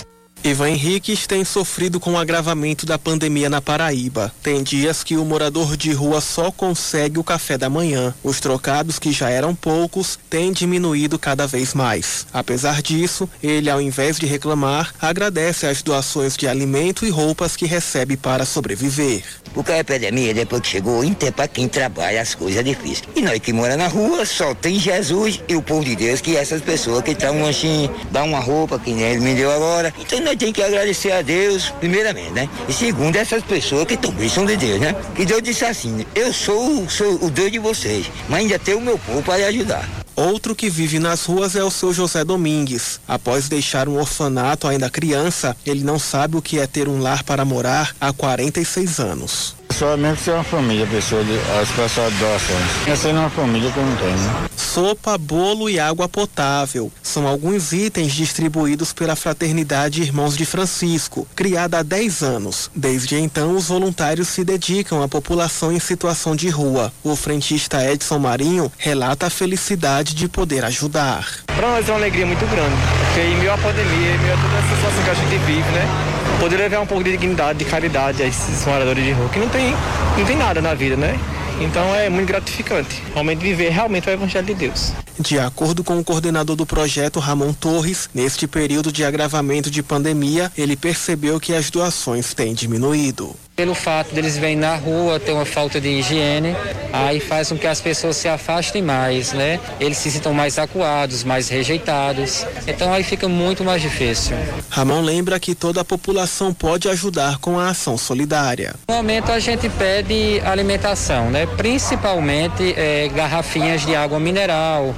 [0.43, 4.33] Ivan Henriques tem sofrido com o agravamento da pandemia na Paraíba.
[4.41, 8.11] Tem dias que o morador de rua só consegue o café da manhã.
[8.23, 12.25] Os trocados, que já eram poucos, têm diminuído cada vez mais.
[12.33, 17.67] Apesar disso, ele, ao invés de reclamar, agradece as doações de alimento e roupas que
[17.67, 19.23] recebe para sobreviver.
[19.53, 23.05] Porque a epidemia, depois que chegou, então para quem trabalha as coisas é difícil.
[23.15, 26.35] E nós que mora na rua, só tem Jesus e o povo de Deus, que
[26.35, 29.93] essas pessoas que estão assim, dá uma roupa, que nem ele me deu agora.
[29.99, 32.49] Então nós temos que agradecer a Deus, primeiramente, né?
[32.69, 34.95] E segundo, essas pessoas que também são de Deus, né?
[35.13, 38.79] Que Deus disse assim, eu sou, sou o Deus de vocês, mas ainda tem o
[38.79, 39.89] meu povo para lhe ajudar.
[40.15, 43.01] Outro que vive nas ruas é o seu José Domingues.
[43.05, 47.23] Após deixar um orfanato ainda criança, ele não sabe o que é ter um lar
[47.23, 49.55] para morar há 46 anos.
[49.81, 52.87] Só mesmo que ser uma família, pessoa de, as pessoas de doações.
[52.87, 54.15] Essa é uma família que eu não tenho.
[54.15, 54.47] Né?
[54.55, 61.79] Sopa, bolo e água potável são alguns itens distribuídos pela Fraternidade Irmãos de Francisco, criada
[61.79, 62.69] há 10 anos.
[62.75, 66.93] Desde então, os voluntários se dedicam à população em situação de rua.
[67.03, 71.27] O frentista Edson Marinho relata a felicidade de poder ajudar.
[71.47, 72.75] Para nós é uma alegria muito grande,
[73.07, 75.71] porque em meio à pandemia, em meio a toda essa situação que a gente vive,
[75.71, 76.10] né?
[76.39, 79.49] Poder levar um pouco de dignidade, de caridade a esses moradores de rua, que não
[79.49, 79.73] tem,
[80.17, 81.19] não tem nada na vida, né?
[81.59, 84.93] Então é muito gratificante, realmente viver realmente o Evangelho de Deus.
[85.19, 90.51] De acordo com o coordenador do projeto, Ramon Torres, neste período de agravamento de pandemia,
[90.57, 93.35] ele percebeu que as doações têm diminuído.
[93.55, 96.55] Pelo fato deles verem na rua ter uma falta de higiene,
[96.91, 99.59] aí faz com que as pessoas se afastem mais, né?
[99.79, 102.45] Eles se sintam mais acuados, mais rejeitados.
[102.65, 104.35] Então aí fica muito mais difícil.
[104.69, 108.73] Ramon lembra que toda a população pode ajudar com a ação solidária.
[108.87, 111.45] No momento a gente pede alimentação, né?
[111.45, 114.95] Principalmente é, garrafinhas de água mineral,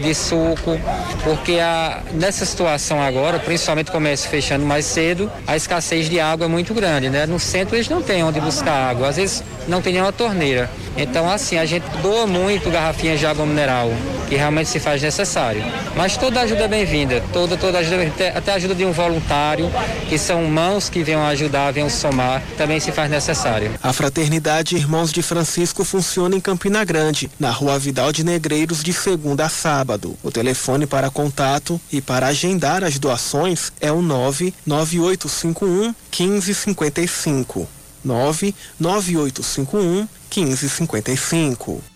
[0.00, 0.78] de suco,
[1.22, 6.48] porque a, nessa situação agora, principalmente comércio fechando mais cedo, a escassez de água é
[6.48, 7.26] muito grande, né?
[7.26, 10.70] No centro eles não têm onde buscar água, às vezes não tem nenhuma torneira.
[10.96, 13.90] Então, assim, a gente doa muito garrafinhas de água mineral,
[14.28, 15.64] que realmente se faz necessário.
[15.96, 19.70] Mas toda ajuda é bem-vinda, toda, toda ajuda, até a ajuda de um voluntário,
[20.08, 23.72] que são mãos que venham ajudar, venham somar, também se faz necessário.
[23.82, 28.92] A Fraternidade Irmãos de Francisco funciona em Campina Grande, na rua Vidal de Negreiros, de
[28.92, 30.16] segunda a sábado.
[30.22, 37.68] O telefone para contato e para agendar as doações é o 99851 1555.
[38.04, 41.94] 99851 1555.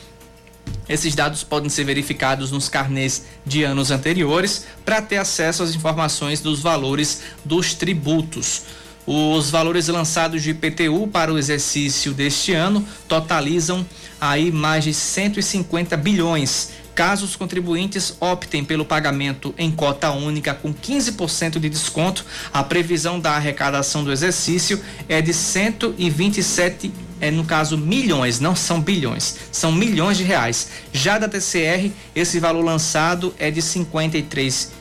[0.90, 6.40] Esses dados podem ser verificados nos carnês de anos anteriores para ter acesso às informações
[6.40, 8.64] dos valores dos tributos.
[9.10, 13.86] Os valores lançados de IPTU para o exercício deste ano totalizam
[14.20, 16.72] aí mais de 150 bilhões.
[16.94, 23.18] Caso os contribuintes optem pelo pagamento em cota única com 15% de desconto, a previsão
[23.18, 26.92] da arrecadação do exercício é de 127
[27.22, 30.68] é no caso milhões, não são bilhões, são milhões de reais.
[30.92, 34.72] Já da TCR, esse valor lançado é de 53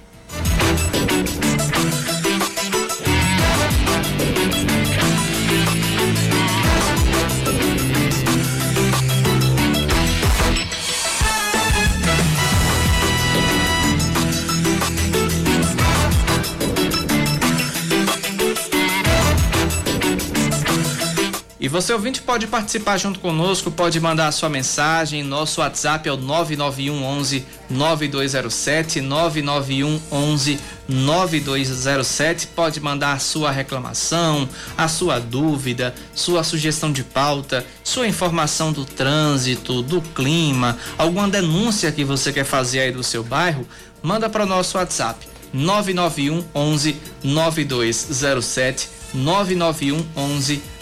[21.65, 26.13] E você ouvinte pode participar junto conosco, pode mandar a sua mensagem, nosso WhatsApp é
[26.13, 34.47] o 991 11 9207, 991 11 9207, pode mandar a sua reclamação,
[34.77, 41.91] a sua dúvida, sua sugestão de pauta, sua informação do trânsito, do clima, alguma denúncia
[41.91, 43.67] que você quer fazer aí do seu bairro,
[44.03, 50.74] manda para o nosso WhatsApp 991 11 9207, 991 11 9207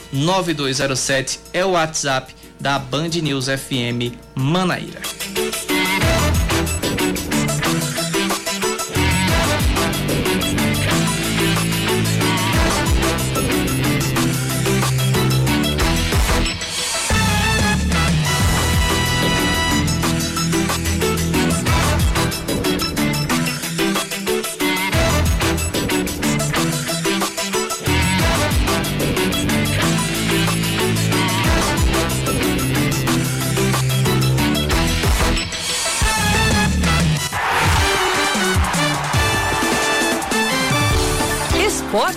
[1.54, 5.00] é o WhatsApp da Band News FM Manaíra.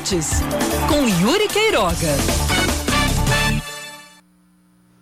[0.06, 0.28] Esportes
[0.88, 1.96] com Yuri Queiroga.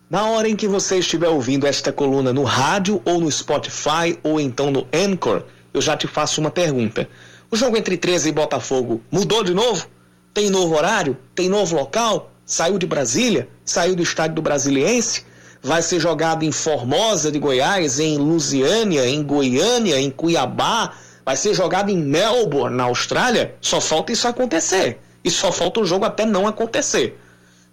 [0.08, 4.40] Na hora em que você estiver ouvindo esta coluna no rádio ou no Spotify ou
[4.40, 5.42] então no Anchor,
[5.74, 7.06] eu já te faço uma pergunta.
[7.50, 9.86] O jogo entre 13 e Botafogo mudou de novo?
[10.32, 11.18] Tem novo horário?
[11.34, 12.30] Tem novo local?
[12.46, 13.48] Saiu de Brasília?
[13.64, 15.24] Saiu do estádio do Brasiliense?
[15.62, 20.94] Vai ser jogado em Formosa de Goiás, em Lusiânia, em Goiânia, em Cuiabá?
[21.24, 23.54] Vai ser jogado em Melbourne, na Austrália?
[23.60, 24.98] Só falta isso acontecer.
[25.24, 27.18] E só falta o jogo até não acontecer.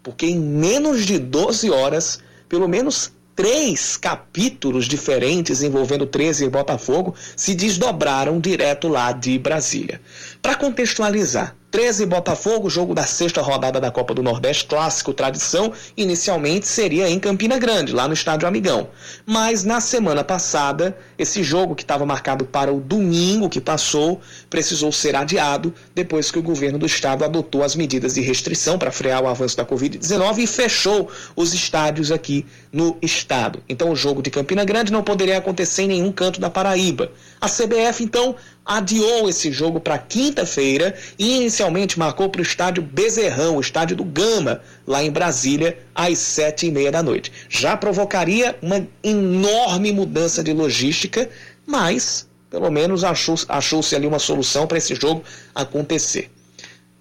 [0.02, 7.16] Porque em menos de 12 horas, pelo menos três capítulos diferentes envolvendo 13 e Botafogo
[7.36, 10.02] se desdobraram direto lá de Brasília.
[10.42, 16.68] Para contextualizar, 13 Botafogo, jogo da sexta rodada da Copa do Nordeste, clássico tradição, inicialmente
[16.68, 18.90] seria em Campina Grande, lá no Estádio Amigão.
[19.26, 24.20] Mas na semana passada, esse jogo que estava marcado para o domingo que passou,
[24.50, 28.92] precisou ser adiado depois que o governo do estado adotou as medidas de restrição para
[28.92, 33.64] frear o avanço da Covid-19 e fechou os estádios aqui no estado.
[33.70, 37.14] Então o jogo de Campina Grande não poderia acontecer em nenhum canto da Paraíba.
[37.40, 41.61] A CBF então adiou esse jogo para quinta-feira e inicialmente
[41.98, 46.72] marcou para o estádio Bezerrão, o estádio do Gama, lá em Brasília, às sete e
[46.72, 47.32] meia da noite.
[47.50, 51.30] Já provocaria uma enorme mudança de logística,
[51.66, 55.24] mas pelo menos achou-se achou ali uma solução para esse jogo
[55.56, 56.30] acontecer.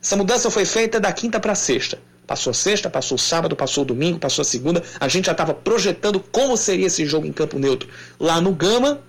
[0.03, 1.99] Essa mudança foi feita da quinta para sexta.
[2.27, 4.83] Passou sexta, passou sábado, passou domingo, passou segunda.
[5.01, 7.89] A gente já estava projetando como seria esse jogo em campo neutro
[8.19, 9.01] lá no Gama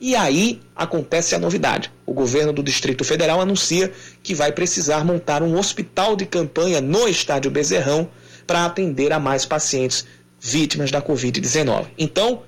[0.00, 1.90] e aí acontece a novidade.
[2.06, 3.92] O governo do Distrito Federal anuncia
[4.22, 8.08] que vai precisar montar um hospital de campanha no estádio Bezerrão
[8.46, 10.06] para atender a mais pacientes
[10.40, 11.86] vítimas da Covid-19.
[11.98, 12.42] Então,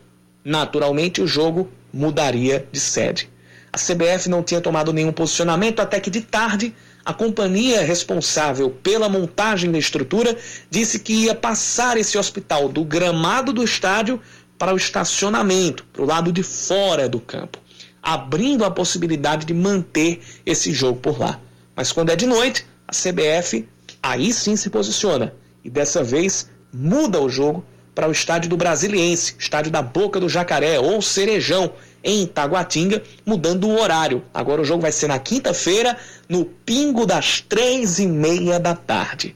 [0.44, 3.28] naturalmente, o jogo mudaria de sede.
[3.72, 6.74] A CBF não tinha tomado nenhum posicionamento até que de tarde
[7.04, 10.36] a companhia responsável pela montagem da estrutura
[10.68, 14.20] disse que ia passar esse hospital do gramado do estádio
[14.60, 17.58] para o estacionamento, para o lado de fora do campo,
[18.02, 21.40] abrindo a possibilidade de manter esse jogo por lá.
[21.74, 23.66] Mas quando é de noite, a CBF
[24.02, 25.32] aí sim se posiciona
[25.64, 30.28] e dessa vez muda o jogo para o estádio do Brasiliense, estádio da Boca do
[30.28, 31.72] Jacaré ou Cerejão,
[32.04, 34.22] em Itaguatinga, mudando o horário.
[34.32, 35.96] Agora o jogo vai ser na quinta-feira,
[36.28, 39.34] no pingo das três e meia da tarde.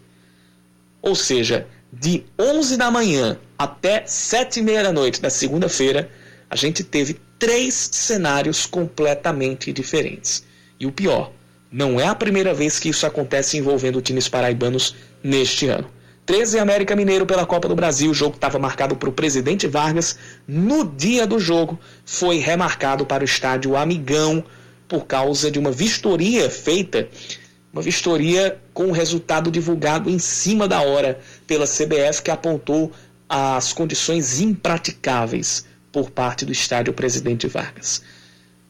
[1.01, 1.67] Ou seja,
[2.01, 6.11] de 11 da manhã até 7 e meia da noite da segunda-feira,
[6.51, 10.45] a gente teve três cenários completamente diferentes.
[10.79, 11.33] E o pior,
[11.71, 15.89] não é a primeira vez que isso acontece envolvendo times paraibanos neste ano.
[16.27, 20.19] 13 América Mineiro pela Copa do Brasil, o jogo estava marcado para o presidente Vargas.
[20.49, 24.43] No dia do jogo, foi remarcado para o estádio Amigão
[24.89, 27.09] por causa de uma vistoria feita
[27.75, 32.93] uma vistoria com o resultado divulgado em cima da hora pela CBF, que apontou
[33.29, 38.01] as condições impraticáveis por parte do estádio Presidente Vargas.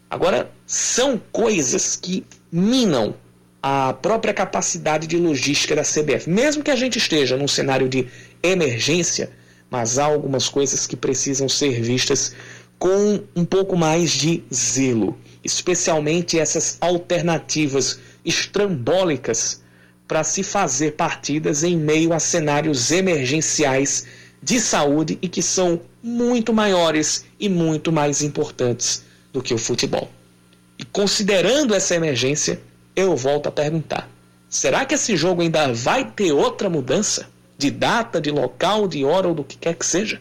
[0.09, 3.15] Agora, são coisas que minam
[3.63, 6.31] a própria capacidade de logística da CBF.
[6.31, 8.07] Mesmo que a gente esteja num cenário de
[8.43, 9.31] emergência,
[9.71, 12.35] mas há algumas coisas que precisam ser vistas
[12.79, 19.63] com um pouco mais de zelo, especialmente essas alternativas estrambólicas
[20.07, 24.07] para se fazer partidas em meio a cenários emergenciais
[24.43, 30.11] de saúde e que são muito maiores e muito mais importantes do que o futebol.
[30.79, 32.61] E considerando essa emergência,
[32.95, 34.09] eu volto a perguntar:
[34.49, 39.29] será que esse jogo ainda vai ter outra mudança de data, de local, de hora
[39.29, 40.21] ou do que quer que seja?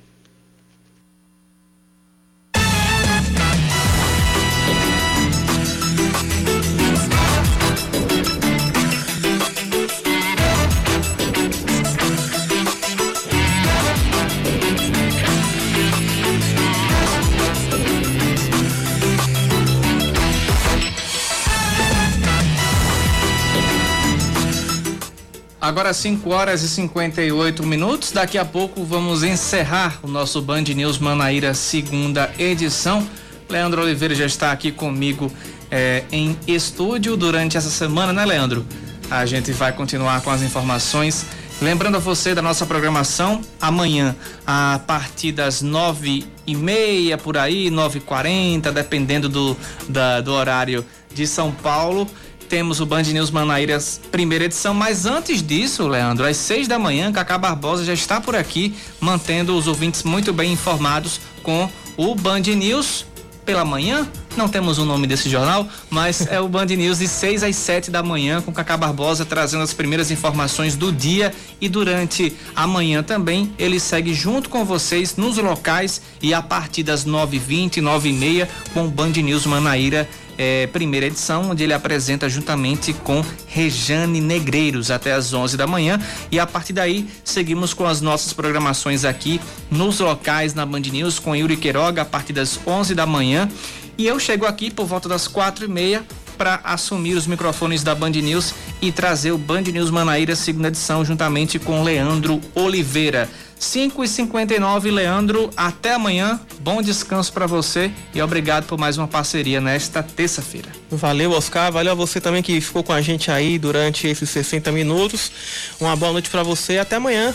[25.63, 28.11] Agora 5 horas e 58 minutos.
[28.11, 33.07] Daqui a pouco vamos encerrar o nosso Band News Manaíra segunda edição.
[33.47, 35.31] Leandro Oliveira já está aqui comigo
[35.71, 38.65] é, em estúdio durante essa semana, né, Leandro?
[39.09, 41.25] A gente vai continuar com as informações.
[41.61, 47.69] Lembrando a você da nossa programação, amanhã, a partir das nove e meia por aí,
[47.69, 49.55] nove e quarenta, dependendo do,
[49.87, 52.05] da, do horário de São Paulo
[52.53, 57.11] temos o Band News Manaíras primeira edição, mas antes disso, Leandro, às seis da manhã,
[57.11, 62.41] Cacá Barbosa já está por aqui, mantendo os ouvintes muito bem informados com o Band
[62.41, 63.07] News
[63.43, 67.43] pela manhã, não temos o nome desse jornal, mas é o Band News de 6
[67.43, 71.33] às 7 da manhã, com Cacá Barbosa trazendo as primeiras informações do dia.
[71.61, 76.83] E durante a manhã também ele segue junto com vocês nos locais e a partir
[76.83, 80.07] das 9h20, 9h30 com o Band News Manaíra
[80.37, 85.99] é, primeira edição, onde ele apresenta juntamente com Rejane Negreiros até às 11 da manhã.
[86.31, 91.19] E a partir daí, seguimos com as nossas programações aqui nos locais na Band News
[91.19, 93.49] com Yuri Queiroga a partir das 11 da manhã.
[93.97, 96.03] E eu chego aqui por volta das quatro e meia
[96.37, 101.05] para assumir os microfones da Band News e trazer o Band News Manaíra segunda edição
[101.05, 103.29] juntamente com Leandro Oliveira.
[103.63, 106.39] 5 e 59 Leandro, até amanhã.
[106.59, 110.69] Bom descanso para você e obrigado por mais uma parceria nesta terça-feira.
[110.91, 111.71] Valeu, Oscar.
[111.71, 115.31] Valeu a você também que ficou com a gente aí durante esses 60 minutos.
[115.79, 117.33] Uma boa noite para você e até amanhã.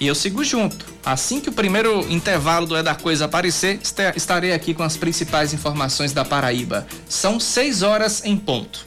[0.00, 0.86] E eu sigo junto.
[1.04, 3.80] Assim que o primeiro intervalo do É da Coisa aparecer,
[4.16, 6.86] estarei aqui com as principais informações da Paraíba.
[7.08, 8.86] São 6 horas em ponto.